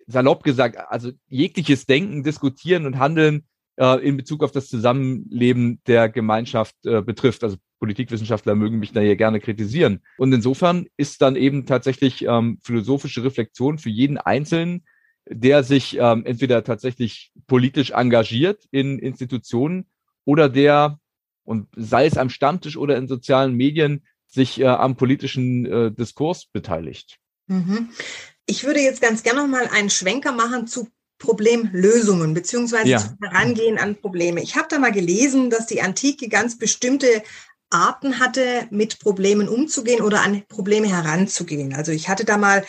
salopp 0.07 0.45
gesagt, 0.45 0.78
also 0.78 1.12
jegliches 1.28 1.85
Denken, 1.85 2.23
Diskutieren 2.23 2.87
und 2.87 2.99
Handeln 2.99 3.45
äh, 3.80 4.06
in 4.06 4.16
Bezug 4.16 4.44
auf 4.44 4.52
das 4.52 4.68
Zusammenleben 4.68 5.80
der 5.87 6.08
Gemeinschaft 6.08 6.76
äh, 6.84 7.00
betrifft. 7.00 7.42
Also 7.42 7.56
Politikwissenschaftler 7.80 8.54
mögen 8.54 8.78
mich 8.78 8.92
da 8.92 9.00
hier 9.00 9.16
gerne 9.16 9.40
kritisieren. 9.40 10.00
Und 10.18 10.32
insofern 10.32 10.87
ist 10.99 11.22
dann 11.22 11.34
eben 11.34 11.64
tatsächlich 11.64 12.25
ähm, 12.26 12.58
philosophische 12.62 13.25
Reflexion 13.25 13.78
für 13.78 13.88
jeden 13.88 14.18
Einzelnen, 14.18 14.84
der 15.28 15.62
sich 15.62 15.96
ähm, 15.99 16.26
entweder 16.26 16.62
tatsächlich 16.62 17.32
politisch 17.46 17.92
engagiert 17.92 18.64
in 18.70 18.99
Institutionen 18.99 19.87
oder 20.25 20.50
der, 20.50 20.99
und 21.44 21.68
sei 21.75 22.04
es 22.04 22.18
am 22.18 22.28
Stammtisch 22.28 22.76
oder 22.76 22.96
in 22.96 23.08
sozialen 23.08 23.54
Medien, 23.54 24.04
sich 24.26 24.60
äh, 24.60 24.66
am 24.66 24.96
politischen 24.96 25.64
äh, 25.66 25.90
Diskurs 25.90 26.46
beteiligt. 26.46 27.18
Mhm. 27.46 27.88
Ich 28.46 28.64
würde 28.64 28.80
jetzt 28.80 29.00
ganz 29.00 29.22
gerne 29.22 29.40
noch 29.40 29.49
mal 29.49 29.68
einen 29.68 29.90
Schwenker 29.90 30.32
machen 30.32 30.66
zu 30.66 30.88
Problemlösungen 31.20 32.34
beziehungsweise 32.34 32.88
ja. 32.88 33.16
Herangehen 33.22 33.78
an 33.78 33.94
Probleme. 33.94 34.42
Ich 34.42 34.56
habe 34.56 34.66
da 34.68 34.80
mal 34.80 34.90
gelesen, 34.90 35.50
dass 35.50 35.66
die 35.66 35.82
Antike 35.82 36.28
ganz 36.28 36.58
bestimmte 36.58 37.22
Arten 37.68 38.18
hatte, 38.18 38.66
mit 38.70 38.98
Problemen 38.98 39.48
umzugehen 39.48 40.00
oder 40.00 40.22
an 40.22 40.42
Probleme 40.48 40.88
heranzugehen. 40.88 41.74
Also 41.74 41.92
ich 41.92 42.08
hatte 42.08 42.24
da 42.24 42.36
mal 42.36 42.64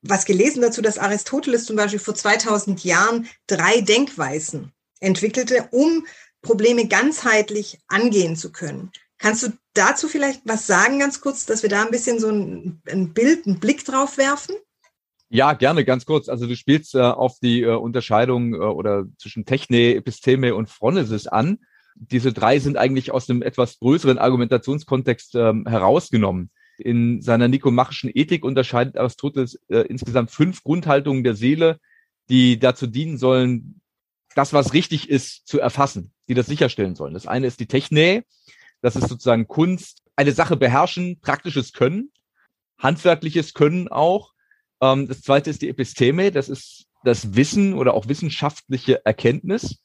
was 0.00 0.24
gelesen 0.24 0.62
dazu, 0.62 0.80
dass 0.80 0.98
Aristoteles 0.98 1.66
zum 1.66 1.76
Beispiel 1.76 1.98
vor 1.98 2.14
2000 2.14 2.84
Jahren 2.84 3.26
drei 3.48 3.80
Denkweisen 3.80 4.72
entwickelte, 5.00 5.68
um 5.72 6.06
Probleme 6.42 6.86
ganzheitlich 6.86 7.80
angehen 7.88 8.36
zu 8.36 8.52
können. 8.52 8.92
Kannst 9.18 9.42
du 9.42 9.48
dazu 9.74 10.08
vielleicht 10.08 10.42
was 10.44 10.66
sagen, 10.66 11.00
ganz 11.00 11.20
kurz, 11.20 11.44
dass 11.44 11.62
wir 11.62 11.70
da 11.70 11.82
ein 11.82 11.90
bisschen 11.90 12.20
so 12.20 12.30
ein, 12.30 12.80
ein 12.88 13.12
Bild, 13.12 13.46
einen 13.46 13.58
Blick 13.58 13.84
drauf 13.84 14.16
werfen? 14.16 14.54
Ja, 15.28 15.54
gerne, 15.54 15.84
ganz 15.84 16.06
kurz. 16.06 16.28
Also 16.28 16.46
du 16.46 16.54
spielst 16.54 16.94
äh, 16.94 17.00
auf 17.00 17.38
die 17.40 17.62
äh, 17.62 17.74
Unterscheidung 17.74 18.54
äh, 18.54 18.58
oder 18.58 19.06
zwischen 19.18 19.44
Techne, 19.44 19.96
Episteme 19.96 20.54
und 20.54 20.70
Phronesis 20.70 21.26
an. 21.26 21.58
Diese 21.96 22.32
drei 22.32 22.58
sind 22.58 22.76
eigentlich 22.76 23.10
aus 23.10 23.28
einem 23.28 23.42
etwas 23.42 23.78
größeren 23.78 24.18
Argumentationskontext 24.18 25.34
ähm, 25.34 25.66
herausgenommen. 25.66 26.50
In 26.78 27.22
seiner 27.22 27.48
nikomachischen 27.48 28.10
Ethik 28.12 28.44
unterscheidet 28.44 28.98
Aristoteles 28.98 29.58
äh, 29.68 29.80
insgesamt 29.88 30.30
fünf 30.30 30.62
Grundhaltungen 30.62 31.24
der 31.24 31.34
Seele, 31.34 31.80
die 32.28 32.58
dazu 32.58 32.86
dienen 32.86 33.18
sollen, 33.18 33.80
das, 34.34 34.52
was 34.52 34.74
richtig 34.74 35.08
ist, 35.08 35.48
zu 35.48 35.58
erfassen, 35.58 36.12
die 36.28 36.34
das 36.34 36.46
sicherstellen 36.46 36.94
sollen. 36.94 37.14
Das 37.14 37.26
eine 37.26 37.46
ist 37.46 37.58
die 37.58 37.66
Techne, 37.66 38.24
das 38.82 38.94
ist 38.94 39.08
sozusagen 39.08 39.48
Kunst, 39.48 40.02
eine 40.14 40.32
Sache 40.32 40.56
beherrschen, 40.56 41.18
praktisches 41.20 41.72
Können, 41.72 42.12
handwerkliches 42.78 43.54
Können 43.54 43.88
auch, 43.88 44.34
ähm, 44.80 45.08
das 45.08 45.22
zweite 45.22 45.50
ist 45.50 45.62
die 45.62 45.68
Episteme, 45.68 46.30
das 46.30 46.48
ist 46.48 46.86
das 47.04 47.36
Wissen 47.36 47.74
oder 47.74 47.94
auch 47.94 48.08
wissenschaftliche 48.08 49.04
Erkenntnis. 49.04 49.80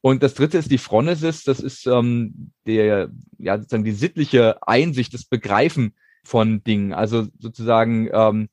Und 0.00 0.22
das 0.22 0.34
dritte 0.34 0.58
ist 0.58 0.70
die 0.70 0.78
Phronesis, 0.78 1.44
das 1.44 1.60
ist 1.60 1.86
ähm, 1.86 2.52
der, 2.66 3.10
ja, 3.38 3.56
sozusagen 3.58 3.84
die 3.84 3.92
sittliche 3.92 4.66
Einsicht, 4.66 5.14
das 5.14 5.24
Begreifen 5.24 5.94
von 6.24 6.64
Dingen. 6.64 6.92
Also 6.92 7.28
sozusagen, 7.38 8.08
ähm, 8.12 8.48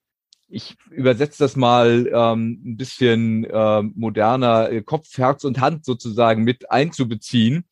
ich 0.47 0.77
übersetze 0.91 1.43
das 1.43 1.55
mal 1.55 2.07
ähm, 2.13 2.61
ein 2.63 2.77
bisschen 2.77 3.45
äh, 3.45 3.81
moderner, 3.81 4.71
äh, 4.71 4.81
Kopf, 4.83 5.17
Herz 5.17 5.43
und 5.43 5.59
Hand 5.59 5.85
sozusagen 5.85 6.43
mit 6.43 6.69
einzubeziehen. 6.69 7.65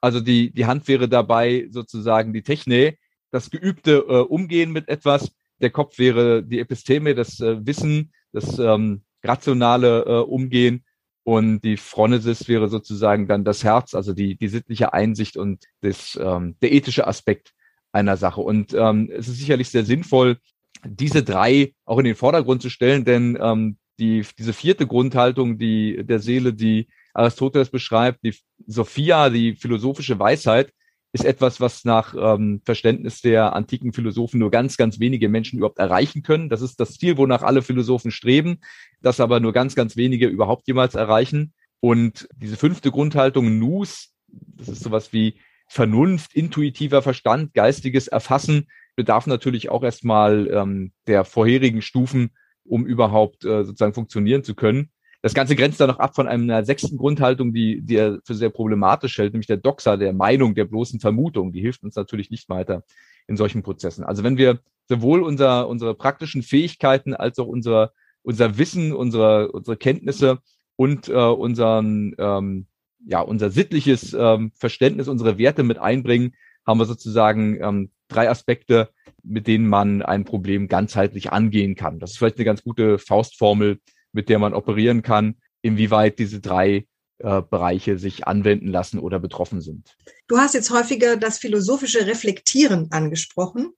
Also 0.00 0.20
die, 0.20 0.52
die 0.52 0.66
Hand 0.66 0.86
wäre 0.86 1.08
dabei 1.08 1.66
sozusagen 1.70 2.32
die 2.32 2.42
Techne, 2.42 2.96
das 3.30 3.50
geübte 3.50 4.04
äh, 4.08 4.20
Umgehen 4.20 4.70
mit 4.70 4.88
etwas 4.88 5.32
der 5.64 5.70
Kopf 5.70 5.98
wäre 5.98 6.44
die 6.44 6.60
Episteme, 6.60 7.14
das 7.14 7.40
äh, 7.40 7.66
Wissen, 7.66 8.12
das 8.32 8.58
ähm, 8.58 9.02
rationale 9.24 10.04
äh, 10.04 10.20
Umgehen 10.20 10.84
und 11.24 11.62
die 11.62 11.78
Phronesis 11.78 12.46
wäre 12.48 12.68
sozusagen 12.68 13.26
dann 13.26 13.44
das 13.44 13.64
Herz, 13.64 13.94
also 13.94 14.12
die, 14.12 14.36
die 14.36 14.48
sittliche 14.48 14.92
Einsicht 14.92 15.38
und 15.38 15.64
das, 15.80 16.18
ähm, 16.22 16.56
der 16.60 16.72
ethische 16.72 17.06
Aspekt 17.06 17.54
einer 17.92 18.18
Sache. 18.18 18.42
Und 18.42 18.74
ähm, 18.74 19.10
es 19.10 19.28
ist 19.28 19.38
sicherlich 19.38 19.70
sehr 19.70 19.84
sinnvoll, 19.84 20.36
diese 20.84 21.22
drei 21.22 21.72
auch 21.86 21.98
in 21.98 22.04
den 22.04 22.14
Vordergrund 22.14 22.60
zu 22.60 22.68
stellen, 22.68 23.06
denn 23.06 23.38
ähm, 23.40 23.78
die, 23.98 24.26
diese 24.38 24.52
vierte 24.52 24.86
Grundhaltung, 24.86 25.56
die 25.56 26.04
der 26.04 26.18
Seele, 26.18 26.52
die 26.52 26.88
Aristoteles 27.14 27.70
beschreibt, 27.70 28.22
die 28.22 28.34
Sophia, 28.66 29.30
die 29.30 29.54
philosophische 29.56 30.18
Weisheit, 30.18 30.74
ist 31.14 31.24
etwas, 31.24 31.60
was 31.60 31.84
nach 31.84 32.12
ähm, 32.18 32.60
Verständnis 32.64 33.20
der 33.20 33.54
antiken 33.54 33.92
Philosophen 33.92 34.40
nur 34.40 34.50
ganz, 34.50 34.76
ganz 34.76 34.98
wenige 34.98 35.28
Menschen 35.28 35.58
überhaupt 35.58 35.78
erreichen 35.78 36.24
können. 36.24 36.48
Das 36.48 36.60
ist 36.60 36.80
das 36.80 36.98
Ziel, 36.98 37.16
wonach 37.16 37.42
alle 37.42 37.62
Philosophen 37.62 38.10
streben, 38.10 38.58
das 39.00 39.20
aber 39.20 39.38
nur 39.38 39.52
ganz, 39.52 39.76
ganz 39.76 39.96
wenige 39.96 40.26
überhaupt 40.26 40.66
jemals 40.66 40.96
erreichen. 40.96 41.52
Und 41.78 42.28
diese 42.36 42.56
fünfte 42.56 42.90
Grundhaltung, 42.90 43.60
Nus, 43.60 44.12
das 44.26 44.68
ist 44.68 44.82
sowas 44.82 45.12
wie 45.12 45.38
Vernunft, 45.68 46.34
intuitiver 46.34 47.00
Verstand, 47.00 47.54
geistiges 47.54 48.08
Erfassen, 48.08 48.66
bedarf 48.96 49.28
natürlich 49.28 49.68
auch 49.68 49.84
erstmal 49.84 50.48
ähm, 50.52 50.90
der 51.06 51.24
vorherigen 51.24 51.80
Stufen, 51.80 52.30
um 52.64 52.86
überhaupt 52.86 53.44
äh, 53.44 53.62
sozusagen 53.62 53.94
funktionieren 53.94 54.42
zu 54.42 54.56
können. 54.56 54.90
Das 55.24 55.32
Ganze 55.32 55.56
grenzt 55.56 55.80
dann 55.80 55.88
noch 55.88 56.00
ab 56.00 56.14
von 56.14 56.28
einer 56.28 56.66
sechsten 56.66 56.98
Grundhaltung, 56.98 57.54
die, 57.54 57.80
die 57.80 57.96
er 57.96 58.18
für 58.26 58.34
sehr 58.34 58.50
problematisch 58.50 59.16
hält, 59.16 59.32
nämlich 59.32 59.46
der 59.46 59.56
Doxa, 59.56 59.96
der 59.96 60.12
Meinung, 60.12 60.54
der 60.54 60.66
bloßen 60.66 61.00
Vermutung. 61.00 61.50
Die 61.50 61.62
hilft 61.62 61.82
uns 61.82 61.96
natürlich 61.96 62.30
nicht 62.30 62.50
weiter 62.50 62.82
in 63.26 63.38
solchen 63.38 63.62
Prozessen. 63.62 64.04
Also 64.04 64.22
wenn 64.22 64.36
wir 64.36 64.58
sowohl 64.86 65.22
unser, 65.22 65.66
unsere 65.66 65.94
praktischen 65.94 66.42
Fähigkeiten 66.42 67.14
als 67.14 67.38
auch 67.38 67.46
unser, 67.46 67.94
unser 68.20 68.58
Wissen, 68.58 68.92
unsere, 68.92 69.50
unsere 69.50 69.78
Kenntnisse 69.78 70.40
und 70.76 71.08
äh, 71.08 71.14
unseren, 71.14 72.14
ähm, 72.18 72.66
ja, 73.06 73.22
unser 73.22 73.48
sittliches 73.48 74.12
ähm, 74.12 74.52
Verständnis, 74.54 75.08
unsere 75.08 75.38
Werte 75.38 75.62
mit 75.62 75.78
einbringen, 75.78 76.34
haben 76.66 76.78
wir 76.78 76.84
sozusagen 76.84 77.58
ähm, 77.62 77.90
drei 78.08 78.28
Aspekte, 78.28 78.90
mit 79.22 79.46
denen 79.46 79.68
man 79.70 80.02
ein 80.02 80.26
Problem 80.26 80.68
ganzheitlich 80.68 81.32
angehen 81.32 81.76
kann. 81.76 81.98
Das 81.98 82.10
ist 82.10 82.18
vielleicht 82.18 82.36
eine 82.36 82.44
ganz 82.44 82.62
gute 82.62 82.98
Faustformel, 82.98 83.80
mit 84.14 84.28
der 84.28 84.38
man 84.38 84.54
operieren 84.54 85.02
kann, 85.02 85.36
inwieweit 85.60 86.18
diese 86.18 86.40
drei 86.40 86.86
äh, 87.18 87.42
Bereiche 87.42 87.98
sich 87.98 88.26
anwenden 88.26 88.68
lassen 88.68 88.98
oder 88.98 89.18
betroffen 89.18 89.60
sind. 89.60 89.96
Du 90.26 90.38
hast 90.38 90.54
jetzt 90.54 90.70
häufiger 90.70 91.16
das 91.16 91.38
philosophische 91.38 92.06
Reflektieren 92.06 92.90
angesprochen. 92.90 93.72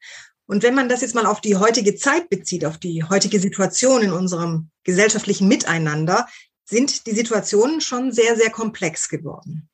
Und 0.47 0.63
wenn 0.63 0.75
man 0.75 0.89
das 0.89 1.01
jetzt 1.01 1.15
mal 1.15 1.27
auf 1.27 1.41
die 1.41 1.57
heutige 1.57 1.97
Zeit 1.97 2.29
bezieht, 2.31 2.65
auf 2.65 2.79
die 2.79 3.03
heutige 3.03 3.41
Situation 3.41 4.03
in 4.03 4.13
unserem 4.13 4.71
gesellschaftlichen 4.85 5.49
Miteinander, 5.49 6.27
sind 6.65 7.07
die 7.07 7.15
Situationen 7.15 7.81
schon 7.81 8.13
sehr, 8.13 8.37
sehr 8.37 8.51
komplex 8.51 9.09
geworden. 9.09 9.69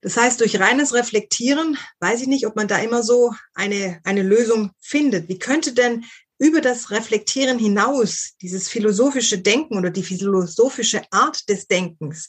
Das 0.00 0.16
heißt, 0.16 0.40
durch 0.40 0.60
reines 0.60 0.94
Reflektieren 0.94 1.76
weiß 2.00 2.22
ich 2.22 2.28
nicht, 2.28 2.46
ob 2.46 2.56
man 2.56 2.68
da 2.68 2.78
immer 2.78 3.02
so 3.02 3.34
eine, 3.54 4.00
eine 4.04 4.22
Lösung 4.22 4.70
findet. 4.78 5.28
Wie 5.28 5.38
könnte 5.38 5.72
denn 5.72 6.04
über 6.38 6.60
das 6.60 6.90
Reflektieren 6.90 7.58
hinaus, 7.58 8.34
dieses 8.40 8.68
philosophische 8.68 9.38
Denken 9.38 9.76
oder 9.76 9.90
die 9.90 10.02
philosophische 10.02 11.02
Art 11.10 11.48
des 11.48 11.66
Denkens, 11.66 12.28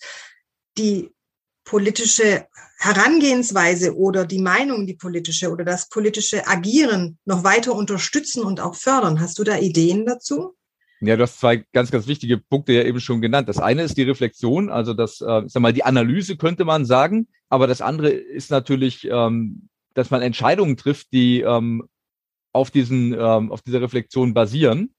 die 0.77 1.11
politische 1.63 2.47
Herangehensweise 2.79 3.95
oder 3.95 4.25
die 4.25 4.39
Meinung, 4.39 4.87
die 4.87 4.95
politische 4.95 5.51
oder 5.51 5.63
das 5.63 5.89
politische 5.89 6.47
Agieren 6.47 7.19
noch 7.25 7.43
weiter 7.43 7.75
unterstützen 7.75 8.43
und 8.43 8.59
auch 8.59 8.75
fördern. 8.75 9.19
Hast 9.19 9.37
du 9.37 9.43
da 9.43 9.57
Ideen 9.57 10.05
dazu? 10.05 10.55
Ja, 11.01 11.15
du 11.15 11.23
hast 11.23 11.39
zwei 11.39 11.63
ganz, 11.71 11.91
ganz 11.91 12.07
wichtige 12.07 12.37
Punkte 12.37 12.73
ja 12.73 12.83
eben 12.83 12.99
schon 12.99 13.21
genannt. 13.21 13.47
Das 13.47 13.59
eine 13.59 13.83
ist 13.83 13.97
die 13.97 14.03
Reflexion, 14.03 14.69
also 14.69 14.93
das, 14.93 15.21
äh, 15.21 15.45
ich 15.45 15.53
sag 15.53 15.61
mal, 15.61 15.71
die 15.71 15.83
Analyse 15.83 16.35
könnte 16.35 16.65
man 16.65 16.85
sagen. 16.85 17.27
Aber 17.49 17.67
das 17.67 17.81
andere 17.81 18.09
ist 18.09 18.51
natürlich, 18.51 19.07
ähm, 19.09 19.69
dass 19.93 20.09
man 20.09 20.21
Entscheidungen 20.21 20.75
trifft, 20.75 21.13
die 21.13 21.41
ähm, 21.41 21.87
auf 22.51 22.71
diesen, 22.71 23.13
ähm, 23.13 23.51
auf 23.51 23.61
dieser 23.61 23.81
Reflexion 23.81 24.33
basieren. 24.33 24.93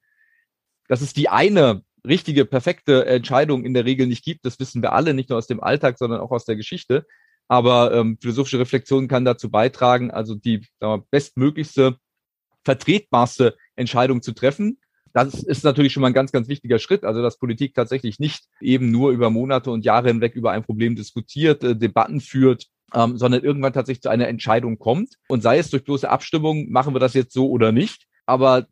Das 0.87 1.01
ist 1.01 1.17
die 1.17 1.29
eine 1.29 1.83
richtige, 2.05 2.45
perfekte 2.45 3.05
Entscheidung 3.05 3.63
in 3.63 3.73
der 3.73 3.85
Regel 3.85 4.07
nicht 4.07 4.23
gibt. 4.23 4.45
Das 4.45 4.59
wissen 4.59 4.81
wir 4.81 4.93
alle, 4.93 5.13
nicht 5.13 5.29
nur 5.29 5.37
aus 5.37 5.47
dem 5.47 5.61
Alltag, 5.61 5.97
sondern 5.97 6.19
auch 6.19 6.31
aus 6.31 6.45
der 6.45 6.55
Geschichte. 6.55 7.05
Aber 7.47 7.93
ähm, 7.93 8.17
philosophische 8.19 8.59
Reflexion 8.59 9.07
kann 9.07 9.25
dazu 9.25 9.51
beitragen, 9.51 10.11
also 10.11 10.35
die 10.35 10.65
wir, 10.79 11.03
bestmöglichste, 11.11 11.97
vertretbarste 12.63 13.55
Entscheidung 13.75 14.21
zu 14.21 14.33
treffen 14.33 14.77
das 15.13 15.43
ist 15.43 15.63
natürlich 15.63 15.93
schon 15.93 16.01
mal 16.01 16.07
ein 16.07 16.13
ganz, 16.13 16.31
ganz 16.31 16.47
wichtiger 16.47 16.79
Schritt. 16.79 17.03
Also, 17.03 17.21
dass 17.21 17.37
Politik 17.37 17.73
tatsächlich 17.73 18.19
nicht 18.19 18.45
eben 18.61 18.91
nur 18.91 19.11
über 19.11 19.29
Monate 19.29 19.71
und 19.71 19.85
Jahre 19.85 20.07
hinweg 20.09 20.35
über 20.35 20.51
ein 20.51 20.63
Problem 20.63 20.95
diskutiert, 20.95 21.63
äh, 21.63 21.75
Debatten 21.75 22.21
führt, 22.21 22.67
ähm, 22.93 23.17
sondern 23.17 23.43
irgendwann 23.43 23.73
tatsächlich 23.73 24.01
zu 24.01 24.09
einer 24.09 24.27
Entscheidung 24.27 24.79
kommt. 24.79 25.15
Und 25.27 25.41
sei 25.41 25.57
es 25.57 25.69
durch 25.69 25.83
bloße 25.83 26.09
Abstimmung, 26.09 26.69
machen 26.69 26.93
wir 26.93 26.99
das 26.99 27.13
jetzt 27.13 27.33
so 27.33 27.49
oder 27.49 27.71
nicht. 27.71 28.07
Aber 28.25 28.67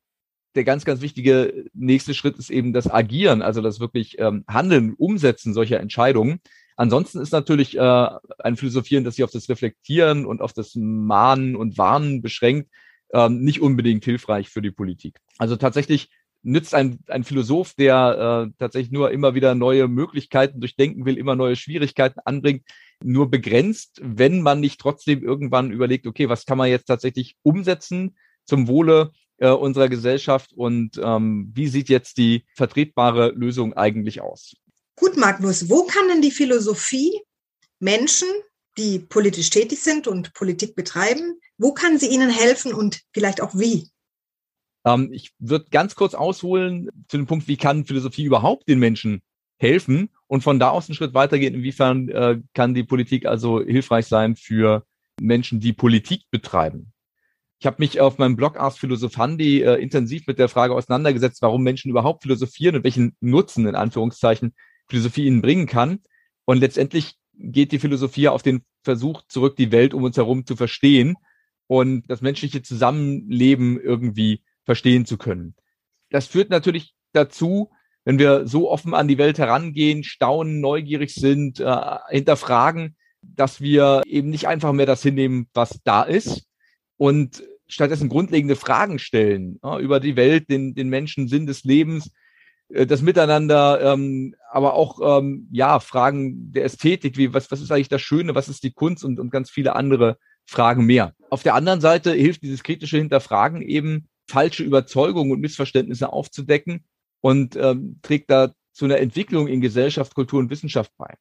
der 0.55 0.63
ganz, 0.63 0.86
ganz 0.86 1.01
wichtige 1.01 1.65
nächste 1.73 2.13
Schritt 2.13 2.38
ist 2.38 2.49
eben 2.49 2.73
das 2.73 2.89
Agieren, 2.89 3.41
also 3.41 3.62
das 3.62 3.79
wirklich 3.79 4.17
ähm, 4.19 4.43
Handeln, 4.47 4.93
Umsetzen 4.93 5.53
solcher 5.53 5.79
Entscheidungen. 5.79 6.39
Ansonsten 6.75 7.19
ist 7.19 7.34
natürlich 7.34 7.77
äh, 7.77 8.10
ein 8.39 8.55
Philosophieren, 8.55 9.03
das 9.03 9.15
sich 9.15 9.23
auf 9.23 9.32
das 9.32 9.49
Reflektieren 9.49 10.25
und 10.25 10.41
auf 10.41 10.53
das 10.53 10.75
Mahnen 10.75 11.55
und 11.55 11.77
Warnen 11.77 12.21
beschränkt, 12.21 12.69
ähm, 13.13 13.41
nicht 13.41 13.62
unbedingt 13.62 14.05
hilfreich 14.05 14.49
für 14.49 14.62
die 14.62 14.71
Politik. 14.71 15.19
Also 15.38 15.55
tatsächlich 15.55 16.10
nützt 16.41 16.73
ein, 16.73 16.99
ein 17.08 17.23
Philosoph, 17.23 17.73
der 17.73 18.47
äh, 18.47 18.53
tatsächlich 18.58 18.91
nur 18.91 19.12
immer 19.12 19.36
wieder 19.36 19.55
neue 19.55 19.88
Möglichkeiten 19.88 20.62
durchdenken 20.62 21.05
will, 21.05 21.17
immer 21.17 21.36
neue 21.36 21.55
Schwierigkeiten 21.55 22.19
anbringt, 22.23 22.63
nur 23.03 23.29
begrenzt, 23.29 23.99
wenn 24.03 24.41
man 24.41 24.59
nicht 24.59 24.79
trotzdem 24.79 25.23
irgendwann 25.23 25.71
überlegt, 25.71 26.07
okay, 26.07 26.29
was 26.29 26.45
kann 26.45 26.57
man 26.57 26.69
jetzt 26.69 26.85
tatsächlich 26.85 27.38
umsetzen 27.43 28.17
zum 28.45 28.67
Wohle 28.67 29.12
äh, 29.38 29.49
unserer 29.49 29.89
Gesellschaft 29.89 30.51
und 30.53 30.99
ähm, 31.01 31.51
wie 31.53 31.67
sieht 31.67 31.89
jetzt 31.89 32.17
die 32.17 32.45
vertretbare 32.55 33.31
Lösung 33.31 33.73
eigentlich 33.73 34.21
aus? 34.21 34.55
Gut, 34.95 35.15
Magnus, 35.17 35.69
wo 35.69 35.85
kann 35.85 36.07
denn 36.09 36.21
die 36.21 36.31
Philosophie 36.31 37.21
Menschen, 37.79 38.27
die 38.77 38.99
politisch 38.99 39.49
tätig 39.49 39.81
sind 39.81 40.07
und 40.07 40.33
Politik 40.33 40.75
betreiben, 40.75 41.39
wo 41.57 41.73
kann 41.73 41.97
sie 41.97 42.07
ihnen 42.07 42.29
helfen 42.29 42.73
und 42.73 43.01
vielleicht 43.13 43.41
auch 43.41 43.55
wie? 43.55 43.89
Ähm, 44.85 45.12
ich 45.13 45.31
würde 45.39 45.67
ganz 45.71 45.95
kurz 45.95 46.13
ausholen 46.13 46.89
zu 47.07 47.17
dem 47.17 47.27
Punkt, 47.27 47.47
wie 47.47 47.57
kann 47.57 47.85
Philosophie 47.85 48.23
überhaupt 48.23 48.67
den 48.67 48.79
Menschen 48.79 49.21
helfen 49.59 50.09
und 50.27 50.41
von 50.41 50.59
da 50.59 50.69
aus 50.69 50.89
einen 50.89 50.95
Schritt 50.95 51.13
weitergehen, 51.13 51.53
inwiefern 51.53 52.09
äh, 52.09 52.39
kann 52.53 52.73
die 52.73 52.83
Politik 52.83 53.25
also 53.25 53.61
hilfreich 53.61 54.07
sein 54.07 54.35
für 54.35 54.85
Menschen, 55.21 55.59
die 55.59 55.73
Politik 55.73 56.23
betreiben. 56.31 56.93
Ich 57.59 57.65
habe 57.65 57.75
mich 57.79 57.99
auf 57.99 58.17
meinem 58.17 58.37
Blog 58.37 58.57
Ars 58.57 58.77
Philosophandi 58.77 59.61
äh, 59.61 59.75
intensiv 59.75 60.27
mit 60.27 60.39
der 60.39 60.47
Frage 60.47 60.73
auseinandergesetzt, 60.73 61.41
warum 61.41 61.61
Menschen 61.61 61.91
überhaupt 61.91 62.23
philosophieren 62.23 62.77
und 62.77 62.85
welchen 62.85 63.17
Nutzen 63.19 63.67
in 63.67 63.75
Anführungszeichen 63.75 64.55
Philosophie 64.87 65.25
ihnen 65.25 65.41
bringen 65.41 65.67
kann. 65.67 65.99
Und 66.45 66.59
letztendlich 66.59 67.15
geht 67.33 67.73
die 67.73 67.79
Philosophie 67.79 68.29
auf 68.29 68.43
den 68.43 68.63
Versuch 68.83 69.23
zurück, 69.27 69.57
die 69.57 69.73
Welt 69.73 69.93
um 69.93 70.03
uns 70.03 70.15
herum 70.15 70.45
zu 70.45 70.55
verstehen 70.55 71.17
und 71.67 72.09
das 72.09 72.21
menschliche 72.21 72.61
Zusammenleben 72.61 73.79
irgendwie 73.79 74.41
verstehen 74.63 75.05
zu 75.05 75.17
können. 75.17 75.55
Das 76.09 76.27
führt 76.27 76.49
natürlich 76.49 76.93
dazu, 77.11 77.71
wenn 78.05 78.19
wir 78.19 78.47
so 78.47 78.69
offen 78.69 78.93
an 78.93 79.07
die 79.07 79.17
Welt 79.17 79.38
herangehen, 79.38 80.03
staunen, 80.03 80.62
neugierig 80.62 81.13
sind, 81.13 81.59
äh, 81.59 81.97
hinterfragen, 82.09 82.95
dass 83.21 83.62
wir 83.62 84.01
eben 84.05 84.29
nicht 84.29 84.47
einfach 84.47 84.73
mehr 84.73 84.85
das 84.85 85.01
hinnehmen, 85.01 85.47
was 85.53 85.79
da 85.83 86.03
ist 86.03 86.45
und 86.97 87.43
stattdessen 87.67 88.09
grundlegende 88.09 88.55
Fragen 88.55 88.99
stellen 88.99 89.59
ja, 89.63 89.79
über 89.79 89.99
die 89.99 90.15
Welt, 90.15 90.49
den, 90.49 90.73
den 90.73 90.89
Menschen, 90.89 91.27
Sinn 91.27 91.45
des 91.45 91.63
Lebens, 91.63 92.12
äh, 92.69 92.85
das 92.85 93.01
Miteinander, 93.01 93.93
ähm, 93.93 94.35
aber 94.51 94.73
auch 94.73 95.19
ähm, 95.19 95.47
ja 95.51 95.79
Fragen 95.79 96.51
der 96.51 96.65
Ästhetik, 96.65 97.17
wie 97.17 97.33
was 97.33 97.51
was 97.51 97.62
ist 97.62 97.71
eigentlich 97.71 97.89
das 97.89 98.01
Schöne, 98.01 98.35
was 98.35 98.49
ist 98.49 98.63
die 98.63 98.71
Kunst 98.71 99.03
und 99.03 99.19
und 99.19 99.29
ganz 99.29 99.49
viele 99.49 99.75
andere 99.75 100.17
Fragen 100.45 100.85
mehr. 100.85 101.13
Auf 101.29 101.43
der 101.43 101.53
anderen 101.53 101.81
Seite 101.81 102.13
hilft 102.13 102.41
dieses 102.41 102.63
kritische 102.63 102.97
Hinterfragen 102.97 103.62
eben 103.62 104.09
falsche 104.27 104.63
Überzeugungen 104.63 105.31
und 105.31 105.41
Missverständnisse 105.41 106.12
aufzudecken 106.12 106.85
und 107.21 107.55
ähm, 107.55 107.99
trägt 108.01 108.29
da 108.29 108.53
zu 108.71 108.86
einer 108.86 108.99
Entwicklung 108.99 109.47
in 109.47 109.62
Gesellschaft, 109.62 110.15
Kultur 110.15 110.39
und 110.39 110.49
Wissenschaft 110.49 110.91
bei. 110.97 111.15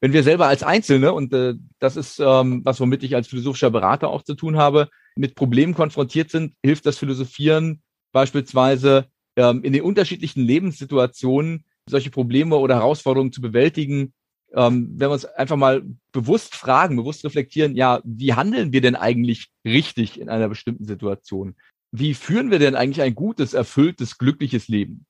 Wenn 0.00 0.12
wir 0.12 0.22
selber 0.22 0.46
als 0.46 0.62
Einzelne, 0.62 1.12
und 1.12 1.32
äh, 1.32 1.54
das 1.80 1.96
ist 1.96 2.20
ähm, 2.20 2.60
was, 2.64 2.80
womit 2.80 3.02
ich 3.02 3.16
als 3.16 3.28
philosophischer 3.28 3.70
Berater 3.70 4.08
auch 4.08 4.22
zu 4.22 4.34
tun 4.34 4.56
habe, 4.56 4.88
mit 5.16 5.34
Problemen 5.34 5.74
konfrontiert 5.74 6.30
sind, 6.30 6.54
hilft 6.62 6.86
das 6.86 6.98
Philosophieren 6.98 7.82
beispielsweise 8.12 9.06
ähm, 9.36 9.64
in 9.64 9.72
den 9.72 9.82
unterschiedlichen 9.82 10.42
Lebenssituationen 10.42 11.64
solche 11.90 12.10
Probleme 12.10 12.56
oder 12.56 12.76
Herausforderungen 12.76 13.32
zu 13.32 13.40
bewältigen. 13.40 14.12
Ähm, 14.54 14.90
wenn 14.92 15.08
wir 15.08 15.14
uns 15.14 15.24
einfach 15.24 15.56
mal 15.56 15.82
bewusst 16.12 16.54
fragen, 16.54 16.96
bewusst 16.96 17.24
reflektieren, 17.24 17.74
ja, 17.74 18.00
wie 18.04 18.34
handeln 18.34 18.72
wir 18.72 18.80
denn 18.80 18.94
eigentlich 18.94 19.48
richtig 19.64 20.20
in 20.20 20.28
einer 20.28 20.48
bestimmten 20.48 20.84
Situation? 20.84 21.56
wie 21.90 22.14
führen 22.14 22.50
wir 22.50 22.58
denn 22.58 22.74
eigentlich 22.74 23.02
ein 23.02 23.14
gutes, 23.14 23.54
erfülltes, 23.54 24.18
glückliches 24.18 24.68
Leben? 24.68 25.06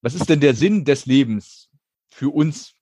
Was 0.00 0.14
ist 0.14 0.28
denn 0.28 0.40
der 0.40 0.54
Sinn 0.54 0.84
des 0.84 1.06
Lebens 1.06 1.70
für 2.10 2.30
uns 2.30 2.74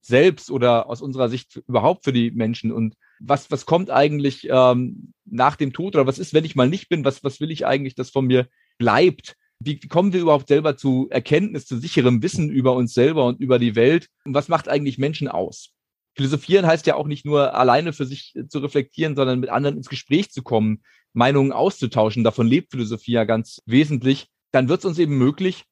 selbst 0.00 0.50
oder 0.50 0.88
aus 0.88 1.02
unserer 1.02 1.28
Sicht 1.28 1.62
überhaupt 1.66 2.04
für 2.04 2.12
die 2.12 2.30
Menschen? 2.30 2.72
Und 2.72 2.94
was, 3.20 3.50
was 3.50 3.66
kommt 3.66 3.90
eigentlich 3.90 4.48
ähm, 4.50 5.12
nach 5.24 5.56
dem 5.56 5.72
Tod 5.72 5.94
oder 5.96 6.06
was 6.06 6.18
ist, 6.18 6.34
wenn 6.34 6.44
ich 6.44 6.56
mal 6.56 6.68
nicht 6.68 6.88
bin? 6.88 7.04
Was, 7.04 7.24
was 7.24 7.40
will 7.40 7.50
ich 7.50 7.66
eigentlich, 7.66 7.94
dass 7.94 8.10
von 8.10 8.26
mir 8.26 8.48
bleibt? 8.78 9.36
Wie 9.60 9.80
kommen 9.80 10.12
wir 10.12 10.20
überhaupt 10.20 10.48
selber 10.48 10.76
zu 10.76 11.08
Erkenntnis, 11.10 11.66
zu 11.66 11.78
sicherem 11.78 12.22
Wissen 12.22 12.48
über 12.50 12.74
uns 12.74 12.94
selber 12.94 13.26
und 13.26 13.40
über 13.40 13.58
die 13.58 13.74
Welt? 13.74 14.08
Und 14.24 14.34
was 14.34 14.48
macht 14.48 14.68
eigentlich 14.68 14.98
Menschen 14.98 15.28
aus? 15.28 15.72
Philosophieren 16.14 16.66
heißt 16.66 16.86
ja 16.86 16.96
auch 16.96 17.06
nicht 17.06 17.24
nur 17.24 17.54
alleine 17.54 17.92
für 17.92 18.04
sich 18.04 18.34
zu 18.48 18.58
reflektieren, 18.58 19.16
sondern 19.16 19.40
mit 19.40 19.50
anderen 19.50 19.76
ins 19.76 19.88
Gespräch 19.88 20.30
zu 20.30 20.42
kommen, 20.42 20.82
Meinungen 21.12 21.52
auszutauschen, 21.52 22.24
davon 22.24 22.46
lebt 22.46 22.72
Philosophie 22.72 23.12
ja 23.12 23.24
ganz 23.24 23.62
wesentlich, 23.66 24.26
dann 24.50 24.68
wird 24.68 24.80
es 24.80 24.84
uns 24.84 24.98
eben 24.98 25.16
möglich, 25.16 25.64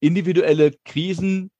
individuelle 0.00 0.72
Krisen 0.84 1.50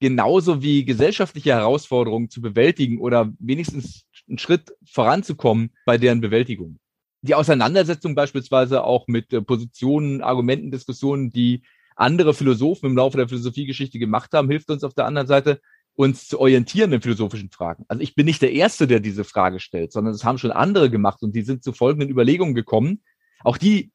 genauso 0.00 0.62
wie 0.62 0.84
gesellschaftliche 0.84 1.50
Herausforderungen 1.50 2.30
zu 2.30 2.40
bewältigen 2.40 2.98
oder 2.98 3.32
wenigstens 3.38 4.06
einen 4.28 4.38
Schritt 4.38 4.74
voranzukommen 4.84 5.72
bei 5.84 5.98
deren 5.98 6.20
Bewältigung. 6.20 6.78
Die 7.22 7.34
Auseinandersetzung 7.34 8.14
beispielsweise 8.14 8.82
auch 8.82 9.06
mit 9.06 9.32
äh, 9.32 9.42
Positionen, 9.42 10.22
Argumenten, 10.22 10.70
Diskussionen, 10.70 11.30
die 11.30 11.62
andere 11.96 12.32
Philosophen 12.32 12.86
im 12.86 12.96
Laufe 12.96 13.18
der 13.18 13.28
Philosophiegeschichte 13.28 13.98
gemacht 13.98 14.32
haben, 14.32 14.48
hilft 14.48 14.70
uns 14.70 14.84
auf 14.84 14.94
der 14.94 15.04
anderen 15.04 15.28
Seite, 15.28 15.60
uns 15.94 16.28
zu 16.28 16.40
orientieren 16.40 16.92
in 16.94 17.02
philosophischen 17.02 17.50
Fragen. 17.50 17.84
Also 17.88 18.02
ich 18.02 18.14
bin 18.14 18.24
nicht 18.24 18.40
der 18.40 18.52
Erste, 18.52 18.86
der 18.86 19.00
diese 19.00 19.24
Frage 19.24 19.60
stellt, 19.60 19.92
sondern 19.92 20.14
es 20.14 20.24
haben 20.24 20.38
schon 20.38 20.50
andere 20.50 20.88
gemacht 20.88 21.22
und 21.22 21.36
die 21.36 21.42
sind 21.42 21.62
zu 21.62 21.74
folgenden 21.74 22.08
Überlegungen 22.08 22.54
gekommen. 22.54 23.02
Auch 23.44 23.58
die 23.58 23.92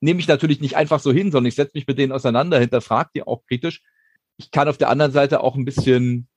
nehme 0.00 0.20
ich 0.20 0.28
natürlich 0.28 0.60
nicht 0.60 0.76
einfach 0.76 1.00
so 1.00 1.12
hin, 1.12 1.32
sondern 1.32 1.48
ich 1.48 1.54
setze 1.54 1.72
mich 1.74 1.86
mit 1.86 1.98
denen 1.98 2.12
auseinander, 2.12 2.58
hinterfrage 2.58 3.10
die 3.14 3.22
auch 3.22 3.44
kritisch. 3.46 3.82
Ich 4.36 4.50
kann 4.50 4.68
auf 4.68 4.78
der 4.78 4.90
anderen 4.90 5.12
Seite 5.12 5.40
auch 5.40 5.56
ein 5.56 5.64
bisschen 5.64 6.28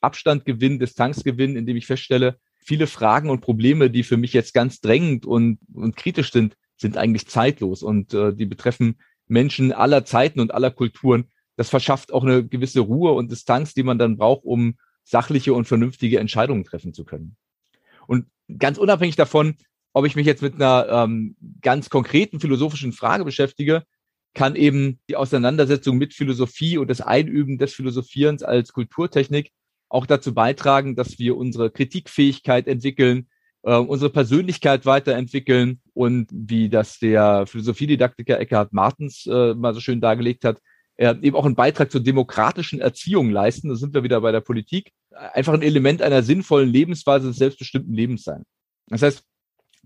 Abstand 0.00 0.44
gewinnen, 0.44 0.78
Distanz 0.78 1.24
gewinnen, 1.24 1.56
indem 1.56 1.76
ich 1.76 1.86
feststelle, 1.86 2.38
viele 2.58 2.86
Fragen 2.86 3.30
und 3.30 3.40
Probleme, 3.40 3.90
die 3.90 4.02
für 4.02 4.16
mich 4.16 4.32
jetzt 4.32 4.54
ganz 4.54 4.80
drängend 4.80 5.26
und, 5.26 5.58
und 5.72 5.96
kritisch 5.96 6.32
sind, 6.32 6.56
sind 6.76 6.96
eigentlich 6.96 7.26
zeitlos 7.28 7.82
und 7.82 8.12
äh, 8.12 8.34
die 8.34 8.46
betreffen 8.46 8.98
Menschen 9.28 9.72
aller 9.72 10.04
Zeiten 10.04 10.40
und 10.40 10.52
aller 10.52 10.70
Kulturen 10.70 11.30
das 11.56 11.70
verschafft 11.70 12.12
auch 12.12 12.22
eine 12.22 12.46
gewisse 12.46 12.80
Ruhe 12.80 13.12
und 13.12 13.30
Distanz, 13.30 13.74
die 13.74 13.82
man 13.82 13.98
dann 13.98 14.16
braucht, 14.16 14.44
um 14.44 14.76
sachliche 15.04 15.54
und 15.54 15.66
vernünftige 15.66 16.20
Entscheidungen 16.20 16.64
treffen 16.64 16.92
zu 16.92 17.04
können. 17.04 17.36
Und 18.06 18.26
ganz 18.58 18.78
unabhängig 18.78 19.16
davon, 19.16 19.56
ob 19.96 20.04
ich 20.04 20.14
mich 20.14 20.26
jetzt 20.26 20.42
mit 20.42 20.56
einer 20.56 20.86
ähm, 20.90 21.36
ganz 21.62 21.88
konkreten 21.88 22.38
philosophischen 22.38 22.92
Frage 22.92 23.24
beschäftige, 23.24 23.82
kann 24.34 24.54
eben 24.54 25.00
die 25.08 25.16
Auseinandersetzung 25.16 25.96
mit 25.96 26.12
Philosophie 26.12 26.76
und 26.76 26.90
das 26.90 27.00
Einüben 27.00 27.56
des 27.56 27.72
Philosophierens 27.72 28.42
als 28.42 28.74
Kulturtechnik 28.74 29.52
auch 29.88 30.04
dazu 30.04 30.34
beitragen, 30.34 30.96
dass 30.96 31.18
wir 31.18 31.38
unsere 31.38 31.70
Kritikfähigkeit 31.70 32.68
entwickeln, 32.68 33.28
äh, 33.62 33.74
unsere 33.76 34.10
Persönlichkeit 34.10 34.84
weiterentwickeln 34.84 35.80
und 35.94 36.28
wie 36.30 36.68
das 36.68 36.98
der 36.98 37.46
Philosophiedidaktiker 37.46 38.38
Eckhard 38.38 38.74
Martens 38.74 39.24
äh, 39.24 39.54
mal 39.54 39.72
so 39.72 39.80
schön 39.80 40.02
dargelegt 40.02 40.44
hat, 40.44 40.60
äh, 40.96 41.14
eben 41.22 41.36
auch 41.36 41.46
einen 41.46 41.54
Beitrag 41.54 41.90
zur 41.90 42.02
demokratischen 42.02 42.82
Erziehung 42.82 43.30
leisten. 43.30 43.70
Da 43.70 43.76
sind 43.76 43.94
wir 43.94 44.02
wieder 44.02 44.20
bei 44.20 44.30
der 44.30 44.42
Politik. 44.42 44.92
Einfach 45.32 45.54
ein 45.54 45.62
Element 45.62 46.02
einer 46.02 46.22
sinnvollen 46.22 46.68
Lebensweise 46.68 47.28
des 47.28 47.38
selbstbestimmten 47.38 47.94
Lebens 47.94 48.24
sein. 48.24 48.42
Das 48.88 49.00
heißt, 49.00 49.24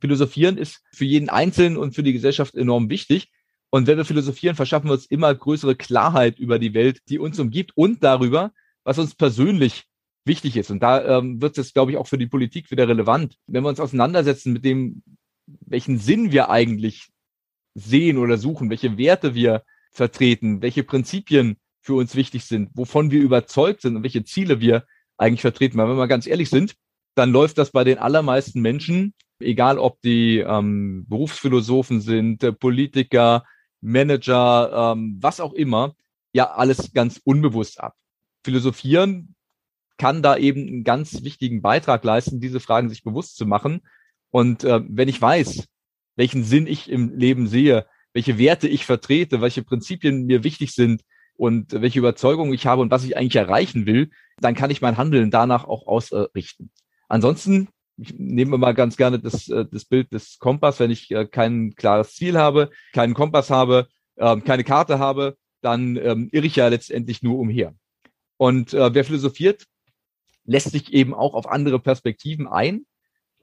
Philosophieren 0.00 0.58
ist 0.58 0.82
für 0.92 1.04
jeden 1.04 1.28
Einzelnen 1.28 1.76
und 1.76 1.94
für 1.94 2.02
die 2.02 2.12
Gesellschaft 2.12 2.54
enorm 2.54 2.88
wichtig. 2.90 3.30
Und 3.70 3.86
wenn 3.86 3.96
wir 3.96 4.04
philosophieren, 4.04 4.56
verschaffen 4.56 4.88
wir 4.88 4.94
uns 4.94 5.06
immer 5.06 5.32
größere 5.34 5.76
Klarheit 5.76 6.38
über 6.38 6.58
die 6.58 6.74
Welt, 6.74 7.00
die 7.08 7.18
uns 7.18 7.38
umgibt 7.38 7.72
und 7.76 8.02
darüber, 8.02 8.52
was 8.82 8.98
uns 8.98 9.14
persönlich 9.14 9.84
wichtig 10.24 10.56
ist. 10.56 10.70
Und 10.70 10.82
da 10.82 11.18
ähm, 11.18 11.40
wird 11.40 11.56
es, 11.58 11.72
glaube 11.72 11.92
ich, 11.92 11.96
auch 11.96 12.08
für 12.08 12.18
die 12.18 12.26
Politik 12.26 12.70
wieder 12.70 12.88
relevant. 12.88 13.36
Wenn 13.46 13.62
wir 13.62 13.68
uns 13.68 13.80
auseinandersetzen 13.80 14.52
mit 14.52 14.64
dem, 14.64 15.02
welchen 15.46 15.98
Sinn 15.98 16.32
wir 16.32 16.50
eigentlich 16.50 17.08
sehen 17.74 18.18
oder 18.18 18.38
suchen, 18.38 18.70
welche 18.70 18.98
Werte 18.98 19.34
wir 19.34 19.62
vertreten, 19.92 20.62
welche 20.62 20.82
Prinzipien 20.82 21.56
für 21.80 21.94
uns 21.94 22.14
wichtig 22.14 22.44
sind, 22.44 22.70
wovon 22.74 23.10
wir 23.10 23.20
überzeugt 23.20 23.82
sind 23.82 23.96
und 23.96 24.02
welche 24.02 24.24
Ziele 24.24 24.60
wir 24.60 24.84
eigentlich 25.16 25.40
vertreten. 25.40 25.78
Weil 25.78 25.86
wenn 25.86 25.94
wir 25.94 26.00
mal 26.00 26.06
ganz 26.06 26.26
ehrlich 26.26 26.50
sind, 26.50 26.74
dann 27.14 27.32
läuft 27.32 27.58
das 27.58 27.70
bei 27.70 27.84
den 27.84 27.98
allermeisten 27.98 28.60
Menschen, 28.60 29.14
egal 29.40 29.78
ob 29.78 30.00
die 30.02 30.38
ähm, 30.38 31.06
Berufsphilosophen 31.08 32.00
sind, 32.00 32.58
Politiker, 32.58 33.44
Manager, 33.80 34.92
ähm, 34.94 35.18
was 35.20 35.40
auch 35.40 35.52
immer, 35.52 35.94
ja 36.32 36.50
alles 36.50 36.92
ganz 36.92 37.20
unbewusst 37.24 37.80
ab. 37.80 37.94
Philosophieren 38.44 39.34
kann 39.98 40.22
da 40.22 40.36
eben 40.36 40.66
einen 40.66 40.84
ganz 40.84 41.22
wichtigen 41.22 41.60
Beitrag 41.60 42.04
leisten, 42.04 42.40
diese 42.40 42.60
Fragen 42.60 42.88
sich 42.88 43.02
bewusst 43.02 43.36
zu 43.36 43.46
machen. 43.46 43.82
Und 44.30 44.64
äh, 44.64 44.80
wenn 44.88 45.08
ich 45.08 45.20
weiß, 45.20 45.66
welchen 46.16 46.44
Sinn 46.44 46.66
ich 46.66 46.90
im 46.90 47.14
Leben 47.16 47.46
sehe, 47.46 47.86
welche 48.12 48.38
Werte 48.38 48.68
ich 48.68 48.86
vertrete, 48.86 49.40
welche 49.40 49.62
Prinzipien 49.62 50.26
mir 50.26 50.42
wichtig 50.42 50.72
sind 50.72 51.02
und 51.36 51.72
welche 51.72 51.98
Überzeugungen 51.98 52.52
ich 52.52 52.66
habe 52.66 52.82
und 52.82 52.90
was 52.90 53.04
ich 53.04 53.16
eigentlich 53.16 53.36
erreichen 53.36 53.86
will, 53.86 54.10
dann 54.38 54.54
kann 54.54 54.70
ich 54.70 54.80
mein 54.80 54.96
Handeln 54.96 55.30
danach 55.30 55.64
auch 55.64 55.86
ausrichten. 55.86 56.70
Ansonsten 57.08 57.68
ich 58.00 58.18
nehme 58.18 58.58
mal 58.58 58.72
ganz 58.72 58.96
gerne 58.96 59.18
das, 59.18 59.48
äh, 59.48 59.66
das 59.70 59.84
Bild 59.84 60.12
des 60.12 60.38
Kompass, 60.38 60.80
wenn 60.80 60.90
ich 60.90 61.10
äh, 61.10 61.26
kein 61.26 61.74
klares 61.74 62.14
Ziel 62.14 62.38
habe, 62.38 62.70
keinen 62.92 63.14
Kompass 63.14 63.50
habe, 63.50 63.88
ähm, 64.16 64.44
keine 64.44 64.64
Karte 64.64 64.98
habe, 64.98 65.36
dann 65.60 65.96
ähm, 65.96 66.28
irre 66.32 66.46
ich 66.46 66.56
ja 66.56 66.68
letztendlich 66.68 67.22
nur 67.22 67.38
umher. 67.38 67.74
Und 68.36 68.72
äh, 68.72 68.94
wer 68.94 69.04
philosophiert, 69.04 69.66
lässt 70.44 70.70
sich 70.70 70.92
eben 70.92 71.14
auch 71.14 71.34
auf 71.34 71.46
andere 71.48 71.78
Perspektiven 71.78 72.48
ein 72.48 72.86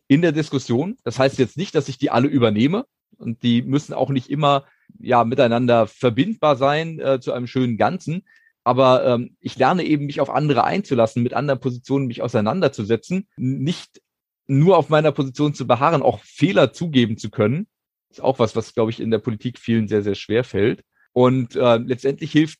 in 0.07 0.21
der 0.21 0.31
Diskussion. 0.31 0.97
Das 1.03 1.19
heißt 1.19 1.37
jetzt 1.37 1.57
nicht, 1.57 1.75
dass 1.75 1.89
ich 1.89 1.97
die 1.97 2.09
alle 2.09 2.27
übernehme 2.27 2.85
und 3.17 3.43
die 3.43 3.61
müssen 3.61 3.93
auch 3.93 4.09
nicht 4.09 4.29
immer 4.29 4.65
ja 4.99 5.23
miteinander 5.23 5.85
verbindbar 5.87 6.55
sein 6.55 6.99
äh, 6.99 7.19
zu 7.19 7.33
einem 7.33 7.47
schönen 7.47 7.77
Ganzen. 7.77 8.25
Aber 8.63 9.05
ähm, 9.05 9.37
ich 9.39 9.57
lerne 9.57 9.83
eben, 9.83 10.07
mich 10.07 10.19
auf 10.19 10.29
andere 10.29 10.63
einzulassen, 10.63 11.23
mit 11.23 11.33
anderen 11.33 11.59
Positionen 11.59 12.07
mich 12.07 12.21
auseinanderzusetzen, 12.21 13.27
nicht 13.37 14.01
nur 14.47 14.77
auf 14.77 14.89
meiner 14.89 15.11
Position 15.11 15.53
zu 15.53 15.67
beharren, 15.67 16.01
auch 16.01 16.21
Fehler 16.23 16.73
zugeben 16.73 17.17
zu 17.17 17.29
können. 17.29 17.67
Ist 18.09 18.21
auch 18.21 18.39
was, 18.39 18.55
was, 18.55 18.73
glaube 18.73 18.91
ich, 18.91 18.99
in 18.99 19.11
der 19.11 19.19
Politik 19.19 19.59
vielen 19.59 19.87
sehr, 19.87 20.01
sehr 20.01 20.15
schwer 20.15 20.43
fällt. 20.43 20.83
Und 21.13 21.55
äh, 21.55 21.77
letztendlich 21.77 22.31
hilft 22.31 22.59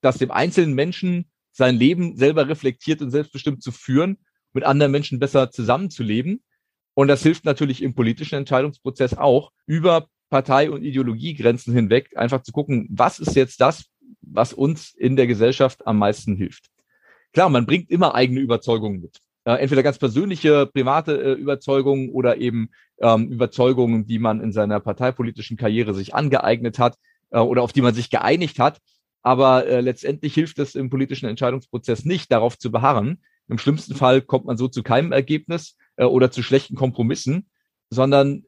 das 0.00 0.18
dem 0.18 0.30
einzelnen 0.30 0.74
Menschen, 0.74 1.30
sein 1.52 1.76
Leben 1.76 2.16
selber 2.16 2.48
reflektiert 2.48 3.00
und 3.00 3.10
selbstbestimmt 3.10 3.62
zu 3.62 3.72
führen, 3.72 4.18
mit 4.52 4.64
anderen 4.64 4.92
Menschen 4.92 5.18
besser 5.18 5.50
zusammenzuleben. 5.50 6.42
Und 6.94 7.08
das 7.08 7.22
hilft 7.22 7.44
natürlich 7.44 7.82
im 7.82 7.94
politischen 7.94 8.36
Entscheidungsprozess 8.36 9.14
auch, 9.14 9.52
über 9.66 10.08
Partei- 10.28 10.70
und 10.70 10.82
Ideologiegrenzen 10.82 11.72
hinweg 11.72 12.16
einfach 12.16 12.42
zu 12.42 12.52
gucken, 12.52 12.88
was 12.90 13.18
ist 13.18 13.36
jetzt 13.36 13.60
das, 13.60 13.86
was 14.20 14.52
uns 14.52 14.92
in 14.92 15.16
der 15.16 15.26
Gesellschaft 15.26 15.86
am 15.86 15.98
meisten 15.98 16.36
hilft. 16.36 16.70
Klar, 17.32 17.48
man 17.48 17.66
bringt 17.66 17.90
immer 17.90 18.14
eigene 18.14 18.40
Überzeugungen 18.40 19.00
mit 19.00 19.20
äh, 19.46 19.52
entweder 19.52 19.84
ganz 19.84 19.98
persönliche, 19.98 20.66
private 20.66 21.22
äh, 21.22 21.32
Überzeugungen 21.32 22.10
oder 22.10 22.38
eben 22.38 22.70
ähm, 22.98 23.28
Überzeugungen, 23.30 24.04
die 24.04 24.18
man 24.18 24.40
in 24.40 24.52
seiner 24.52 24.80
parteipolitischen 24.80 25.56
Karriere 25.56 25.94
sich 25.94 26.14
angeeignet 26.14 26.80
hat 26.80 26.98
äh, 27.30 27.38
oder 27.38 27.62
auf 27.62 27.72
die 27.72 27.80
man 27.80 27.94
sich 27.94 28.10
geeinigt 28.10 28.58
hat. 28.58 28.80
Aber 29.22 29.66
äh, 29.66 29.80
letztendlich 29.80 30.34
hilft 30.34 30.58
es 30.58 30.74
im 30.74 30.90
politischen 30.90 31.28
Entscheidungsprozess 31.28 32.04
nicht, 32.04 32.30
darauf 32.32 32.58
zu 32.58 32.72
beharren. 32.72 33.22
Im 33.48 33.58
schlimmsten 33.58 33.94
Fall 33.94 34.20
kommt 34.20 34.46
man 34.46 34.56
so 34.56 34.66
zu 34.66 34.82
keinem 34.82 35.12
Ergebnis 35.12 35.76
äh, 35.94 36.04
oder 36.04 36.32
zu 36.32 36.42
schlechten 36.42 36.74
Kompromissen, 36.74 37.48
sondern 37.88 38.44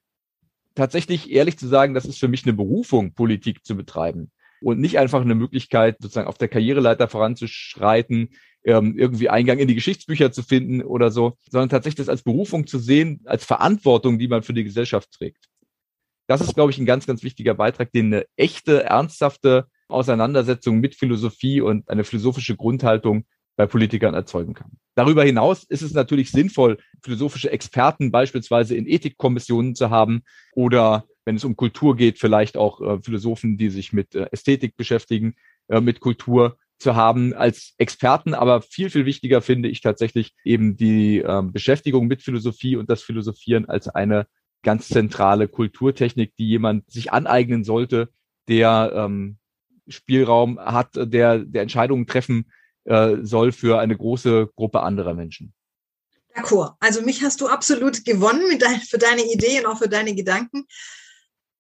tatsächlich 0.75 1.31
ehrlich 1.31 1.59
zu 1.59 1.69
sagen, 1.69 1.95
das 1.95 2.07
ist 2.07 2.19
für 2.19 2.29
mich 2.29 2.45
eine 2.45 2.55
Berufung, 2.55 3.15
Politik 3.15 3.65
zu 3.65 3.77
betreiben 3.77 4.33
und 4.63 4.81
nicht 4.81 4.99
einfach 4.99 5.21
eine 5.21 5.35
Möglichkeit, 5.35 5.97
sozusagen 6.01 6.29
auf 6.29 6.39
der 6.39 6.49
Karriereleiter 6.49 7.09
voranzuschreiten, 7.09 8.31
ähm, 8.65 8.99
irgendwie 8.99 9.29
Eingang 9.29 9.59
in 9.59 9.69
die 9.69 9.75
Geschichtsbücher 9.75 10.33
zu 10.33 10.43
finden 10.43 10.83
oder 10.83 11.11
so, 11.11 11.37
sondern 11.49 11.69
tatsächlich 11.69 12.07
das 12.07 12.09
als 12.09 12.23
Berufung 12.23 12.67
zu 12.67 12.79
sehen, 12.79 13.21
als 13.25 13.45
Verantwortung, 13.45 14.19
die 14.19 14.29
man 14.29 14.43
für 14.43 14.55
die 14.55 14.65
Gesellschaft 14.65 15.11
trägt. 15.13 15.49
Das 16.27 16.41
ist, 16.41 16.55
glaube 16.55 16.71
ich, 16.71 16.79
ein 16.79 16.87
ganz, 16.87 17.07
ganz 17.07 17.23
wichtiger 17.23 17.55
Beitrag, 17.55 17.91
den 17.93 18.07
eine 18.07 18.27
echte, 18.37 18.85
ernsthafte 18.85 19.67
Auseinandersetzung 19.89 20.79
mit 20.79 20.95
Philosophie 20.95 21.63
und 21.63 21.89
eine 21.89 22.05
philosophische 22.05 22.57
Grundhaltung 22.57 23.25
bei 23.57 23.67
Politikern 23.67 24.15
erzeugen 24.15 24.55
kann. 24.55 24.73
Darüber 24.95 25.25
hinaus 25.25 25.65
ist 25.65 25.83
es 25.83 25.95
natürlich 25.95 26.31
sinnvoll, 26.31 26.79
philosophische 27.03 27.51
Experten 27.51 28.11
beispielsweise 28.11 28.77
in 28.77 28.87
Ethikkommissionen 28.87 29.75
zu 29.75 29.91
haben 29.91 30.23
oder 30.53 31.07
wenn 31.29 31.37
es 31.37 31.45
um 31.45 31.57
Kultur 31.57 31.95
geht, 31.95 32.19
vielleicht 32.19 32.57
auch 32.57 32.81
äh, 32.81 33.03
Philosophen, 33.03 33.59
die 33.59 33.69
sich 33.69 33.93
mit 33.93 34.15
äh, 34.15 34.31
Ästhetik 34.33 34.79
beschäftigen, 34.79 35.35
äh, 35.69 35.79
mit 35.79 36.01
Kultur 36.01 36.57
zu 36.79 36.97
haben 36.97 37.35
als 37.35 37.75
Experten, 37.77 38.33
aber 38.33 38.63
viel, 38.63 38.89
viel 38.89 39.05
wichtiger 39.05 39.43
finde 39.43 39.69
ich 39.69 39.83
tatsächlich 39.83 40.35
eben 40.43 40.79
die 40.79 41.19
äh, 41.19 41.43
Beschäftigung 41.45 42.07
mit 42.07 42.23
Philosophie 42.23 42.77
und 42.77 42.89
das 42.89 43.03
Philosophieren 43.03 43.69
als 43.69 43.89
eine 43.89 44.27
ganz 44.63 44.89
zentrale 44.89 45.49
Kulturtechnik, 45.49 46.35
die 46.37 46.49
jemand 46.49 46.91
sich 46.91 47.13
aneignen 47.13 47.63
sollte, 47.63 48.09
der 48.49 48.93
ähm, 48.95 49.37
Spielraum 49.87 50.59
hat, 50.59 50.93
der, 50.95 51.41
der 51.41 51.61
Entscheidungen 51.61 52.07
treffen 52.07 52.51
äh, 52.85 53.17
soll 53.21 53.53
für 53.53 53.81
eine 53.81 53.99
große 53.99 54.49
Gruppe 54.57 54.81
anderer 54.81 55.13
Menschen. 55.13 55.53
D'accord. 56.35 56.77
Also 56.81 57.03
mich 57.03 57.23
hast 57.23 57.43
du 57.43 57.49
absolut 57.49 58.07
gewonnen 58.07 58.49
mit 58.49 58.63
dein, 58.63 58.81
für 58.81 58.97
deine 58.97 59.31
Idee 59.31 59.61
und 59.61 59.67
auch 59.67 59.77
für 59.77 59.91
deine 59.91 60.15
Gedanken. 60.15 60.65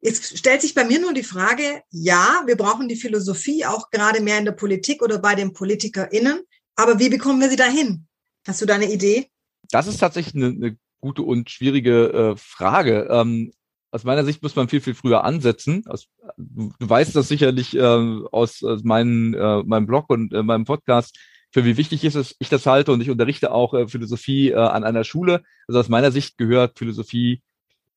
Jetzt 0.00 0.38
stellt 0.38 0.62
sich 0.62 0.74
bei 0.74 0.84
mir 0.84 1.00
nur 1.00 1.12
die 1.12 1.24
Frage, 1.24 1.82
ja, 1.90 2.42
wir 2.46 2.56
brauchen 2.56 2.88
die 2.88 2.96
Philosophie 2.96 3.64
auch 3.64 3.90
gerade 3.90 4.20
mehr 4.20 4.38
in 4.38 4.44
der 4.44 4.52
Politik 4.52 5.02
oder 5.02 5.18
bei 5.18 5.34
den 5.34 5.52
PolitikerInnen. 5.52 6.40
Aber 6.76 7.00
wie 7.00 7.08
bekommen 7.08 7.40
wir 7.40 7.48
sie 7.48 7.56
dahin? 7.56 8.06
Hast 8.46 8.62
du 8.62 8.66
da 8.66 8.74
eine 8.74 8.92
Idee? 8.92 9.28
Das 9.70 9.88
ist 9.88 9.98
tatsächlich 9.98 10.36
eine, 10.36 10.46
eine 10.46 10.78
gute 11.00 11.22
und 11.22 11.50
schwierige 11.50 12.12
äh, 12.12 12.36
Frage. 12.36 13.08
Ähm, 13.10 13.52
aus 13.90 14.04
meiner 14.04 14.24
Sicht 14.24 14.42
muss 14.42 14.54
man 14.54 14.68
viel, 14.68 14.80
viel 14.80 14.94
früher 14.94 15.24
ansetzen. 15.24 15.84
Aus, 15.86 16.06
du, 16.36 16.72
du, 16.78 16.88
weißt 16.88 17.16
das 17.16 17.28
sicherlich 17.28 17.76
äh, 17.76 17.80
aus, 17.80 18.62
aus 18.62 18.84
meinen, 18.84 19.34
äh, 19.34 19.62
meinem 19.64 19.86
Blog 19.86 20.10
und 20.10 20.32
äh, 20.32 20.42
meinem 20.42 20.64
Podcast, 20.64 21.18
für 21.50 21.64
wie 21.64 21.76
wichtig 21.76 22.04
ist 22.04 22.14
es, 22.14 22.36
ich 22.38 22.50
das 22.50 22.66
halte 22.66 22.92
und 22.92 23.00
ich 23.00 23.10
unterrichte 23.10 23.50
auch 23.50 23.74
äh, 23.74 23.88
Philosophie 23.88 24.50
äh, 24.50 24.56
an 24.56 24.84
einer 24.84 25.04
Schule. 25.04 25.42
Also 25.66 25.80
aus 25.80 25.88
meiner 25.88 26.12
Sicht 26.12 26.36
gehört 26.36 26.78
Philosophie 26.78 27.42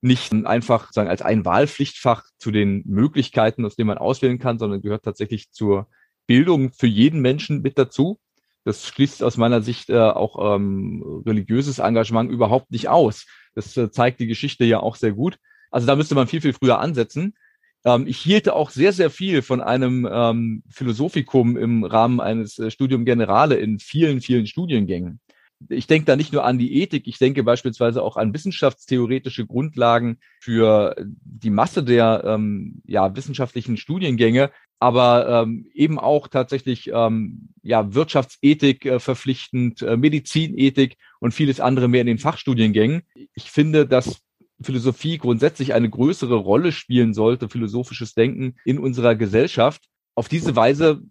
nicht 0.02 0.34
einfach 0.34 0.92
sagen 0.92 1.10
als 1.10 1.22
ein 1.22 1.46
Wahlpflichtfach 1.46 2.26
zu 2.38 2.52
den 2.52 2.84
Möglichkeiten, 2.86 3.66
aus 3.66 3.76
denen 3.76 3.88
man 3.88 3.98
auswählen 4.00 4.40
kann, 4.40 4.58
sondern 4.58 4.82
gehört 4.82 5.06
tatsächlich 5.06 5.52
zur 5.52 5.88
Bildung 6.26 6.74
für 6.74 6.88
jeden 6.88 7.22
Menschen 7.22 7.62
mit 7.62 7.78
dazu. 7.78 8.20
Das 8.64 8.88
schließt 8.88 9.24
aus 9.24 9.38
meiner 9.38 9.62
Sicht 9.62 9.90
äh, 9.90 9.98
auch 9.98 10.56
ähm, 10.56 11.24
religiöses 11.26 11.80
Engagement 11.80 12.32
überhaupt 12.32 12.72
nicht 12.72 12.90
aus. 12.90 13.26
Das 13.56 13.76
äh, 13.78 13.92
zeigt 13.92 14.20
die 14.20 14.28
Geschichte 14.28 14.66
ja 14.66 14.80
auch 14.80 14.96
sehr 14.96 15.14
gut. 15.14 15.38
Also 15.72 15.88
da 15.88 15.96
müsste 15.96 16.16
man 16.16 16.28
viel, 16.28 16.42
viel 16.42 16.54
früher 16.54 16.80
ansetzen. 16.80 17.36
Ähm, 17.86 18.06
ich 18.08 18.18
hielte 18.18 18.56
auch 18.56 18.70
sehr, 18.70 18.94
sehr 18.94 19.10
viel 19.10 19.42
von 19.42 19.62
einem 19.62 20.08
ähm, 20.12 20.64
Philosophikum 20.70 21.58
im 21.58 21.84
Rahmen 21.84 22.20
eines 22.20 22.60
äh, 22.60 22.70
Studium 22.70 23.06
Generale 23.06 23.56
in 23.56 23.80
vielen, 23.80 24.22
vielen 24.22 24.46
Studiengängen 24.46 25.20
ich 25.70 25.88
denke 25.88 26.06
da 26.06 26.16
nicht 26.16 26.34
nur 26.34 26.44
an 26.46 26.58
die 26.58 26.82
Ethik, 26.82 27.08
ich 27.08 27.18
denke 27.18 27.44
beispielsweise 27.44 28.02
auch 28.02 28.18
an 28.18 28.34
wissenschaftstheoretische 28.34 29.46
Grundlagen 29.46 30.18
für 30.40 30.96
die 31.00 31.50
Masse 31.50 31.84
der 31.84 32.24
ähm, 32.26 32.82
ja, 32.86 33.16
wissenschaftlichen 33.16 33.78
Studiengänge, 33.78 34.52
aber 34.80 35.44
ähm, 35.44 35.68
eben 35.74 36.00
auch 36.00 36.28
tatsächlich 36.28 36.90
ähm, 36.94 37.50
ja, 37.62 37.94
Wirtschaftsethik 37.94 38.86
äh, 38.86 39.00
verpflichtend, 39.00 39.82
äh, 39.82 39.98
Medizinethik 39.98 40.98
und 41.20 41.34
vieles 41.34 41.60
andere 41.60 41.88
mehr 41.88 42.02
in 42.02 42.08
den 42.08 42.18
Fachstudiengängen. 42.18 43.04
Ich 43.34 43.52
finde, 43.52 43.86
dass 43.86 44.22
Philosophie 44.62 45.18
grundsätzlich 45.18 45.74
eine 45.74 45.90
größere 45.90 46.36
Rolle 46.36 46.72
spielen 46.72 47.14
sollte, 47.14 47.50
philosophisches 47.50 48.14
Denken 48.14 48.56
in 48.66 48.80
unserer 48.80 49.16
Gesellschaft. 49.16 49.84
Auf 50.16 50.28
diese 50.30 50.56
Weise 50.56 51.02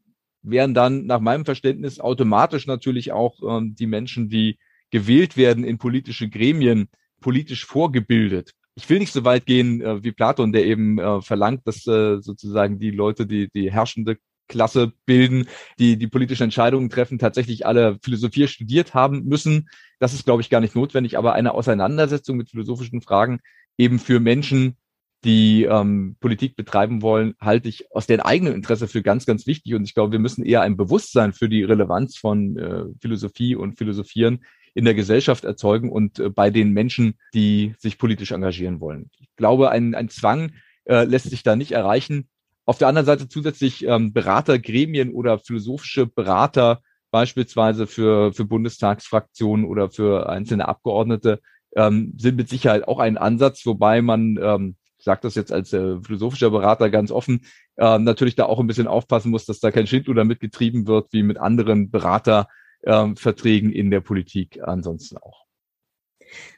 wären 0.42 0.74
dann 0.74 1.06
nach 1.06 1.20
meinem 1.20 1.44
Verständnis 1.44 2.00
automatisch 2.00 2.66
natürlich 2.66 3.12
auch 3.12 3.40
ähm, 3.46 3.74
die 3.74 3.86
Menschen, 3.86 4.28
die 4.28 4.58
gewählt 4.90 5.36
werden 5.36 5.64
in 5.64 5.78
politische 5.78 6.28
Gremien, 6.28 6.88
politisch 7.20 7.64
vorgebildet. 7.66 8.52
Ich 8.74 8.88
will 8.88 8.98
nicht 8.98 9.12
so 9.12 9.24
weit 9.24 9.46
gehen 9.46 9.80
äh, 9.80 10.02
wie 10.02 10.12
Platon, 10.12 10.52
der 10.52 10.64
eben 10.64 10.98
äh, 10.98 11.20
verlangt, 11.20 11.66
dass 11.66 11.86
äh, 11.86 12.18
sozusagen 12.20 12.78
die 12.78 12.90
Leute, 12.90 13.26
die 13.26 13.48
die 13.52 13.70
herrschende 13.70 14.16
Klasse 14.48 14.92
bilden, 15.06 15.46
die 15.78 15.96
die 15.96 16.08
politischen 16.08 16.44
Entscheidungen 16.44 16.90
treffen, 16.90 17.18
tatsächlich 17.18 17.66
alle 17.66 17.98
Philosophie 18.02 18.48
studiert 18.48 18.94
haben 18.94 19.24
müssen. 19.24 19.68
Das 19.98 20.12
ist, 20.12 20.24
glaube 20.24 20.42
ich, 20.42 20.50
gar 20.50 20.60
nicht 20.60 20.74
notwendig, 20.74 21.16
aber 21.16 21.34
eine 21.34 21.54
Auseinandersetzung 21.54 22.36
mit 22.36 22.50
philosophischen 22.50 23.00
Fragen 23.00 23.40
eben 23.78 23.98
für 23.98 24.18
Menschen, 24.18 24.76
die 25.24 25.64
ähm, 25.64 26.16
Politik 26.20 26.56
betreiben 26.56 27.02
wollen, 27.02 27.34
halte 27.40 27.68
ich 27.68 27.90
aus 27.92 28.06
deren 28.06 28.20
eigenem 28.20 28.54
Interesse 28.54 28.88
für 28.88 29.02
ganz, 29.02 29.26
ganz 29.26 29.46
wichtig. 29.46 29.74
Und 29.74 29.84
ich 29.84 29.94
glaube, 29.94 30.12
wir 30.12 30.18
müssen 30.18 30.44
eher 30.44 30.62
ein 30.62 30.76
Bewusstsein 30.76 31.32
für 31.32 31.48
die 31.48 31.62
Relevanz 31.62 32.16
von 32.16 32.56
äh, 32.56 32.84
Philosophie 33.00 33.54
und 33.54 33.76
Philosophieren 33.76 34.40
in 34.74 34.84
der 34.84 34.94
Gesellschaft 34.94 35.44
erzeugen 35.44 35.90
und 35.90 36.18
äh, 36.18 36.30
bei 36.30 36.50
den 36.50 36.72
Menschen, 36.72 37.14
die 37.34 37.74
sich 37.78 37.98
politisch 37.98 38.32
engagieren 38.32 38.80
wollen. 38.80 39.10
Ich 39.18 39.28
glaube, 39.36 39.70
ein, 39.70 39.94
ein 39.94 40.08
Zwang 40.08 40.52
äh, 40.84 41.04
lässt 41.04 41.28
sich 41.28 41.42
da 41.42 41.56
nicht 41.56 41.72
erreichen. 41.72 42.28
Auf 42.64 42.78
der 42.78 42.88
anderen 42.88 43.06
Seite 43.06 43.28
zusätzlich 43.28 43.86
ähm, 43.86 44.12
Beratergremien 44.12 45.12
oder 45.12 45.38
philosophische 45.38 46.06
Berater 46.06 46.80
beispielsweise 47.10 47.86
für, 47.86 48.32
für 48.32 48.44
Bundestagsfraktionen 48.44 49.66
oder 49.66 49.90
für 49.90 50.28
einzelne 50.28 50.68
Abgeordnete 50.68 51.40
ähm, 51.76 52.14
sind 52.16 52.36
mit 52.36 52.48
Sicherheit 52.48 52.86
auch 52.86 52.98
ein 52.98 53.18
Ansatz, 53.18 53.64
wobei 53.66 54.02
man, 54.02 54.38
ähm, 54.40 54.76
ich 55.00 55.04
sage 55.04 55.20
das 55.22 55.34
jetzt 55.34 55.50
als 55.50 55.72
äh, 55.72 55.98
philosophischer 56.02 56.50
Berater 56.50 56.90
ganz 56.90 57.10
offen, 57.10 57.46
äh, 57.76 57.98
natürlich 57.98 58.36
da 58.36 58.44
auch 58.44 58.60
ein 58.60 58.66
bisschen 58.66 58.86
aufpassen 58.86 59.30
muss, 59.30 59.46
dass 59.46 59.58
da 59.58 59.70
kein 59.70 59.86
Schindluder 59.86 60.24
mitgetrieben 60.24 60.86
wird, 60.86 61.12
wie 61.12 61.22
mit 61.22 61.38
anderen 61.38 61.90
Beraterverträgen 61.90 63.72
in 63.72 63.90
der 63.90 64.00
Politik 64.00 64.60
ansonsten 64.62 65.16
auch. 65.16 65.46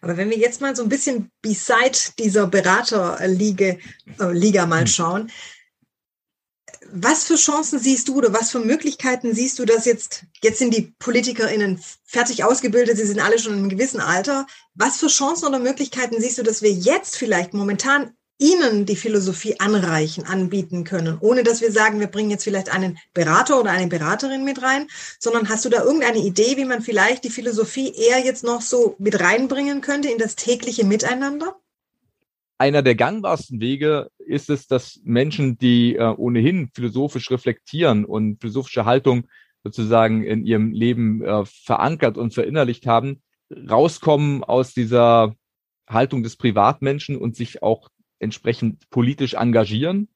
Aber 0.00 0.16
wenn 0.16 0.28
wir 0.28 0.36
jetzt 0.36 0.60
mal 0.60 0.74
so 0.74 0.82
ein 0.82 0.88
bisschen 0.88 1.30
beside 1.40 1.96
dieser 2.18 2.48
Beraterliga 2.48 3.76
äh, 4.18 4.32
Liga 4.32 4.66
mal 4.66 4.80
hm. 4.80 4.86
schauen, 4.88 5.30
was 6.90 7.24
für 7.24 7.36
Chancen 7.36 7.78
siehst 7.78 8.08
du 8.08 8.16
oder 8.16 8.32
was 8.32 8.50
für 8.50 8.58
Möglichkeiten 8.58 9.34
siehst 9.34 9.58
du, 9.58 9.64
dass 9.64 9.84
jetzt, 9.84 10.24
jetzt 10.42 10.58
sind 10.58 10.74
die 10.76 10.94
PolitikerInnen 10.98 11.80
fertig 12.04 12.44
ausgebildet, 12.44 12.96
sie 12.96 13.06
sind 13.06 13.20
alle 13.20 13.38
schon 13.38 13.52
in 13.52 13.60
einem 13.60 13.68
gewissen 13.68 14.00
Alter. 14.00 14.46
Was 14.74 14.98
für 14.98 15.06
Chancen 15.06 15.46
oder 15.46 15.58
Möglichkeiten 15.58 16.20
siehst 16.20 16.38
du, 16.38 16.42
dass 16.42 16.60
wir 16.60 16.72
jetzt 16.72 17.16
vielleicht 17.16 17.54
momentan 17.54 18.14
ihnen 18.42 18.84
die 18.86 18.96
Philosophie 18.96 19.60
anreichen, 19.60 20.24
anbieten 20.24 20.84
können, 20.84 21.16
ohne 21.20 21.44
dass 21.44 21.60
wir 21.60 21.70
sagen, 21.70 22.00
wir 22.00 22.08
bringen 22.08 22.30
jetzt 22.30 22.44
vielleicht 22.44 22.74
einen 22.74 22.98
Berater 23.14 23.60
oder 23.60 23.70
eine 23.70 23.86
Beraterin 23.86 24.44
mit 24.44 24.62
rein, 24.62 24.88
sondern 25.18 25.48
hast 25.48 25.64
du 25.64 25.68
da 25.68 25.82
irgendeine 25.82 26.18
Idee, 26.18 26.56
wie 26.56 26.64
man 26.64 26.82
vielleicht 26.82 27.24
die 27.24 27.30
Philosophie 27.30 27.94
eher 27.94 28.18
jetzt 28.18 28.44
noch 28.44 28.60
so 28.60 28.96
mit 28.98 29.20
reinbringen 29.20 29.80
könnte 29.80 30.10
in 30.10 30.18
das 30.18 30.36
tägliche 30.36 30.84
Miteinander? 30.84 31.56
einer 32.62 32.82
der 32.82 32.94
gangbarsten 32.94 33.60
Wege 33.60 34.08
ist 34.18 34.48
es, 34.48 34.68
dass 34.68 35.00
Menschen, 35.02 35.58
die 35.58 35.96
äh, 35.96 36.14
ohnehin 36.16 36.70
philosophisch 36.72 37.28
reflektieren 37.32 38.04
und 38.04 38.40
philosophische 38.40 38.84
Haltung 38.84 39.24
sozusagen 39.64 40.22
in 40.22 40.46
ihrem 40.46 40.70
Leben 40.70 41.24
äh, 41.24 41.44
verankert 41.44 42.16
und 42.16 42.34
verinnerlicht 42.34 42.86
haben, 42.86 43.20
rauskommen 43.68 44.44
aus 44.44 44.74
dieser 44.74 45.34
Haltung 45.88 46.22
des 46.22 46.36
Privatmenschen 46.36 47.16
und 47.16 47.34
sich 47.34 47.64
auch 47.64 47.88
entsprechend 48.22 48.88
politisch 48.90 49.34
engagieren 49.34 50.08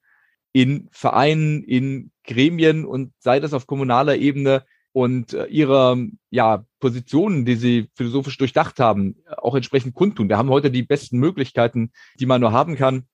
in 0.53 0.87
Vereinen, 0.91 1.63
in 1.63 2.11
Gremien 2.23 2.85
und 2.85 3.13
sei 3.19 3.39
das 3.39 3.53
auf 3.53 3.67
kommunaler 3.67 4.17
Ebene 4.17 4.63
und 4.91 5.33
äh, 5.33 5.45
ihre 5.45 6.07
ja, 6.31 6.65
Positionen, 6.79 7.45
die 7.45 7.55
sie 7.55 7.89
philosophisch 7.93 8.37
durchdacht 8.37 8.79
haben, 8.79 9.17
auch 9.37 9.53
entsprechend 9.53 9.93
kundtun. 9.93 10.29
Wir 10.29 10.37
haben 10.37 10.49
heute 10.49 10.71
die 10.71 10.81
besten 10.81 11.19
Möglichkeiten, 11.19 11.91
die 12.19 12.25
man 12.25 12.41
nur 12.41 12.53
haben 12.53 12.75
kann, 12.75 13.05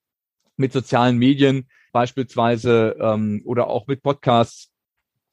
mit 0.56 0.72
sozialen 0.72 1.18
Medien 1.18 1.68
beispielsweise 1.92 2.96
ähm, 2.98 3.42
oder 3.44 3.66
auch 3.66 3.86
mit 3.86 4.02
Podcasts, 4.02 4.70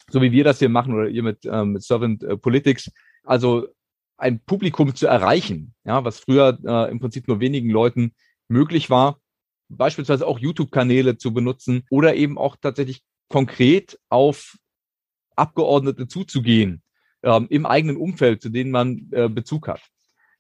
so 0.10 0.22
wie 0.22 0.34
wir 0.34 0.44
das 0.44 0.60
hier 0.60 0.68
machen 0.68 0.94
oder 0.94 1.08
ihr 1.08 1.24
mit, 1.24 1.46
ähm, 1.46 1.74
mit 1.74 1.84
Servant 1.84 2.24
äh, 2.24 2.36
Politics. 2.36 2.92
Also 3.24 3.68
ein 4.18 4.42
Publikum 4.42 4.94
zu 4.94 5.08
erreichen, 5.08 5.74
ja, 5.86 6.04
was 6.04 6.20
früher 6.20 6.60
äh, 6.66 6.92
im 6.92 7.00
Prinzip 7.00 7.30
nur 7.30 7.40
wenigen 7.40 7.70
Leuten 7.70 8.14
möglich 8.50 8.90
war, 8.90 9.21
beispielsweise 9.78 10.28
auch 10.28 10.40
YouTube-Kanäle 10.40 11.18
zu 11.18 11.34
benutzen 11.34 11.84
oder 11.90 12.16
eben 12.16 12.38
auch 12.38 12.56
tatsächlich 12.60 13.02
konkret 13.30 14.00
auf 14.10 14.58
Abgeordnete 15.36 16.08
zuzugehen 16.08 16.84
ähm, 17.24 17.48
im 17.50 17.66
eigenen 17.66 17.98
Umfeld, 17.98 18.42
zu 18.42 18.50
denen 18.50 18.72
man 18.72 19.10
äh, 19.12 19.30
Bezug 19.30 19.68
hat. 19.68 19.82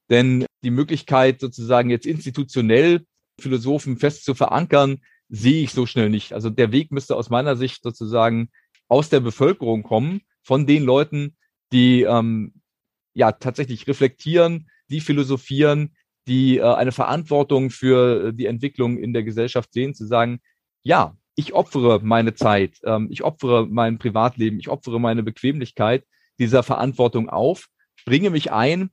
Denn 0.10 0.46
die 0.63 0.72
Möglichkeit, 0.72 1.39
sozusagen 1.39 1.89
jetzt 1.89 2.06
institutionell 2.06 3.06
Philosophen 3.39 3.98
fest 3.98 4.26
zu 4.26 4.36
verankern, 4.36 5.00
sehe 5.30 5.63
ich 5.63 5.72
so 5.72 5.86
schnell 5.86 6.10
nicht. 6.10 6.34
Also 6.34 6.50
der 6.50 6.72
Weg 6.72 6.91
müsste 6.91 7.15
aus 7.15 7.30
meiner 7.30 7.56
Sicht 7.56 7.82
sozusagen 7.82 8.50
aus 8.88 9.10
der 9.10 9.22
Bevölkerung 9.22 9.84
kommen, 9.84 10.22
von 10.44 10.67
den 10.67 10.84
Leuten, 10.84 11.38
die 11.72 12.02
ähm, 12.02 12.54
ja 13.13 13.32
tatsächlich 13.32 13.88
reflektieren, 13.88 14.70
die 14.89 15.00
philosophieren, 15.00 15.96
die 16.28 16.58
äh, 16.58 16.64
eine 16.64 16.92
Verantwortung 16.92 17.70
für 17.70 18.32
die 18.32 18.46
Entwicklung 18.46 18.98
in 18.98 19.14
der 19.14 19.24
Gesellschaft 19.24 19.74
sehen, 19.74 19.94
zu 19.94 20.06
sagen, 20.06 20.40
ja, 20.84 21.16
ich 21.36 21.54
opfere 21.54 22.00
meine 22.04 22.34
Zeit, 22.34 22.80
ähm, 22.84 23.08
ich 23.10 23.24
opfere 23.24 23.68
mein 23.68 23.98
Privatleben, 23.98 24.60
ich 24.60 24.70
opfere 24.70 25.00
meine 25.00 25.24
Bequemlichkeit 25.24 26.06
dieser 26.40 26.64
Verantwortung 26.64 27.30
auf, 27.30 27.68
bringe 28.06 28.30
mich 28.30 28.52
ein 28.52 28.90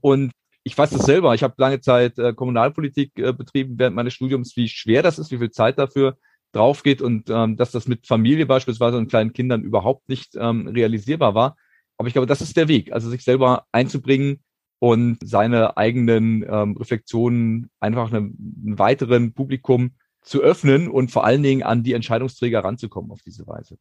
und 0.00 0.32
ich 0.64 0.78
weiß 0.78 0.90
das 0.90 1.04
selber. 1.04 1.34
Ich 1.34 1.42
habe 1.42 1.54
lange 1.56 1.80
Zeit 1.80 2.18
äh, 2.18 2.32
Kommunalpolitik 2.32 3.18
äh, 3.18 3.32
betrieben 3.32 3.78
während 3.78 3.96
meines 3.96 4.14
Studiums, 4.14 4.56
wie 4.56 4.68
schwer 4.68 5.02
das 5.02 5.18
ist, 5.18 5.30
wie 5.30 5.38
viel 5.38 5.50
Zeit 5.50 5.78
dafür 5.78 6.16
draufgeht 6.52 7.02
und 7.02 7.30
ähm, 7.30 7.56
dass 7.56 7.72
das 7.72 7.88
mit 7.88 8.06
Familie 8.06 8.46
beispielsweise 8.46 8.96
und 8.98 9.08
kleinen 9.08 9.32
Kindern 9.32 9.62
überhaupt 9.62 10.08
nicht 10.08 10.36
ähm, 10.36 10.68
realisierbar 10.68 11.34
war. 11.34 11.56
Aber 11.96 12.08
ich 12.08 12.14
glaube, 12.14 12.26
das 12.26 12.40
ist 12.40 12.56
der 12.56 12.68
Weg, 12.68 12.92
also 12.92 13.10
sich 13.10 13.24
selber 13.24 13.66
einzubringen 13.72 14.42
und 14.82 15.16
seine 15.22 15.76
eigenen 15.76 16.42
ähm, 16.42 16.76
Reflexionen 16.76 17.70
einfach 17.78 18.12
einem, 18.12 18.36
einem 18.66 18.78
weiteren 18.80 19.32
Publikum 19.32 19.92
zu 20.22 20.40
öffnen 20.40 20.88
und 20.88 21.12
vor 21.12 21.24
allen 21.24 21.44
Dingen 21.44 21.62
an 21.62 21.84
die 21.84 21.92
Entscheidungsträger 21.92 22.64
ranzukommen 22.64 23.12
auf 23.12 23.20
diese 23.24 23.46
Weise. 23.46 23.78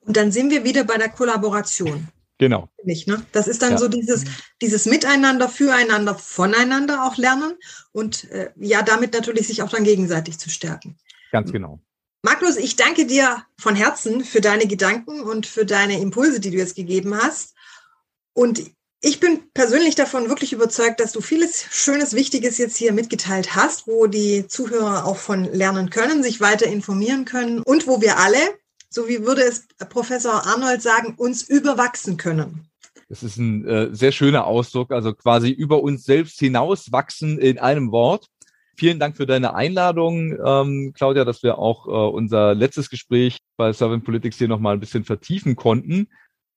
Und 0.00 0.18
dann 0.18 0.30
sind 0.30 0.50
wir 0.50 0.62
wieder 0.62 0.84
bei 0.84 0.98
der 0.98 1.08
Kollaboration. 1.08 2.08
Genau. 2.36 2.68
Nicht, 2.84 3.08
ne? 3.08 3.24
Das 3.32 3.48
ist 3.48 3.62
dann 3.62 3.72
ja. 3.72 3.78
so 3.78 3.88
dieses, 3.88 4.26
dieses 4.60 4.84
Miteinander, 4.84 5.48
füreinander, 5.48 6.14
voneinander 6.14 7.06
auch 7.06 7.16
lernen 7.16 7.54
und 7.92 8.30
äh, 8.30 8.50
ja, 8.56 8.82
damit 8.82 9.14
natürlich 9.14 9.46
sich 9.46 9.62
auch 9.62 9.70
dann 9.70 9.84
gegenseitig 9.84 10.38
zu 10.38 10.50
stärken. 10.50 10.98
Ganz 11.32 11.50
genau. 11.50 11.80
Magnus, 12.20 12.58
ich 12.58 12.76
danke 12.76 13.06
dir 13.06 13.42
von 13.56 13.74
Herzen 13.74 14.22
für 14.22 14.42
deine 14.42 14.66
Gedanken 14.66 15.22
und 15.22 15.46
für 15.46 15.64
deine 15.64 15.98
Impulse, 15.98 16.40
die 16.40 16.50
du 16.50 16.58
jetzt 16.58 16.76
gegeben 16.76 17.16
hast. 17.16 17.54
Und 18.34 18.70
ich 19.02 19.18
bin 19.18 19.40
persönlich 19.54 19.94
davon 19.94 20.28
wirklich 20.28 20.52
überzeugt, 20.52 21.00
dass 21.00 21.12
du 21.12 21.20
vieles 21.20 21.64
Schönes, 21.70 22.14
Wichtiges 22.14 22.58
jetzt 22.58 22.76
hier 22.76 22.92
mitgeteilt 22.92 23.54
hast, 23.54 23.86
wo 23.86 24.06
die 24.06 24.46
Zuhörer 24.46 25.06
auch 25.06 25.16
von 25.16 25.44
lernen 25.44 25.88
können, 25.88 26.22
sich 26.22 26.40
weiter 26.40 26.66
informieren 26.66 27.24
können 27.24 27.60
und 27.60 27.86
wo 27.86 28.02
wir 28.02 28.18
alle, 28.18 28.38
so 28.90 29.08
wie 29.08 29.24
würde 29.24 29.42
es 29.42 29.66
Professor 29.88 30.46
Arnold 30.46 30.82
sagen, 30.82 31.14
uns 31.16 31.42
überwachsen 31.42 32.18
können. 32.18 32.66
Das 33.08 33.22
ist 33.22 33.38
ein 33.38 33.66
äh, 33.66 33.88
sehr 33.92 34.12
schöner 34.12 34.46
Ausdruck, 34.46 34.92
also 34.92 35.14
quasi 35.14 35.50
über 35.50 35.82
uns 35.82 36.04
selbst 36.04 36.38
hinauswachsen 36.38 37.38
in 37.38 37.58
einem 37.58 37.90
Wort. 37.90 38.26
Vielen 38.76 38.98
Dank 38.98 39.16
für 39.16 39.26
deine 39.26 39.54
Einladung, 39.54 40.38
ähm, 40.44 40.92
Claudia, 40.94 41.24
dass 41.24 41.42
wir 41.42 41.58
auch 41.58 41.86
äh, 41.86 41.90
unser 41.90 42.54
letztes 42.54 42.88
Gespräch 42.88 43.38
bei 43.56 43.72
Servant 43.72 44.04
Politics 44.04 44.38
hier 44.38 44.48
nochmal 44.48 44.74
ein 44.74 44.80
bisschen 44.80 45.04
vertiefen 45.04 45.56
konnten. 45.56 46.08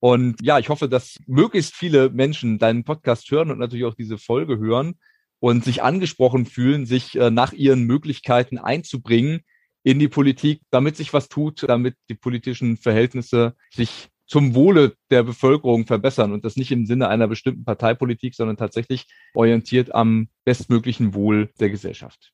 Und 0.04 0.42
ja, 0.42 0.60
ich 0.60 0.68
hoffe, 0.68 0.90
dass 0.90 1.18
möglichst 1.28 1.76
viele 1.76 2.10
Menschen 2.10 2.60
deinen 2.60 2.84
Podcast 2.84 3.32
hören 3.32 3.52
und 3.52 3.58
natürlich 3.58 3.86
auch 3.86 3.94
diese 3.94 4.18
Folge 4.18 4.58
hören 4.58 4.96
und 5.40 5.64
sich 5.64 5.82
angesprochen 5.82 6.46
fühlen, 6.46 6.86
sich 6.86 7.18
äh, 7.18 7.32
nach 7.32 7.54
ihren 7.54 7.84
Möglichkeiten 7.84 8.58
einzubringen 8.58 9.44
in 9.82 10.00
die 10.00 10.10
Politik, 10.10 10.60
damit 10.72 10.98
sich 10.98 11.14
was 11.14 11.30
tut, 11.30 11.64
damit 11.70 11.96
die 12.10 12.16
politischen 12.16 12.76
Verhältnisse 12.76 13.56
sich 13.74 14.10
zum 14.28 14.56
Wohle 14.56 14.98
der 15.10 15.24
Bevölkerung 15.24 15.88
verbessern 15.88 16.34
und 16.34 16.44
das 16.44 16.58
nicht 16.58 16.74
im 16.74 16.86
Sinne 16.86 17.08
einer 17.08 17.30
bestimmten 17.30 17.64
Parteipolitik, 17.64 18.36
sondern 18.36 18.58
tatsächlich 18.58 19.06
orientiert 19.34 19.96
am 19.96 20.28
bestmöglichen 20.44 21.14
Wohl 21.14 21.50
der 21.62 21.70
Gesellschaft. 21.70 22.34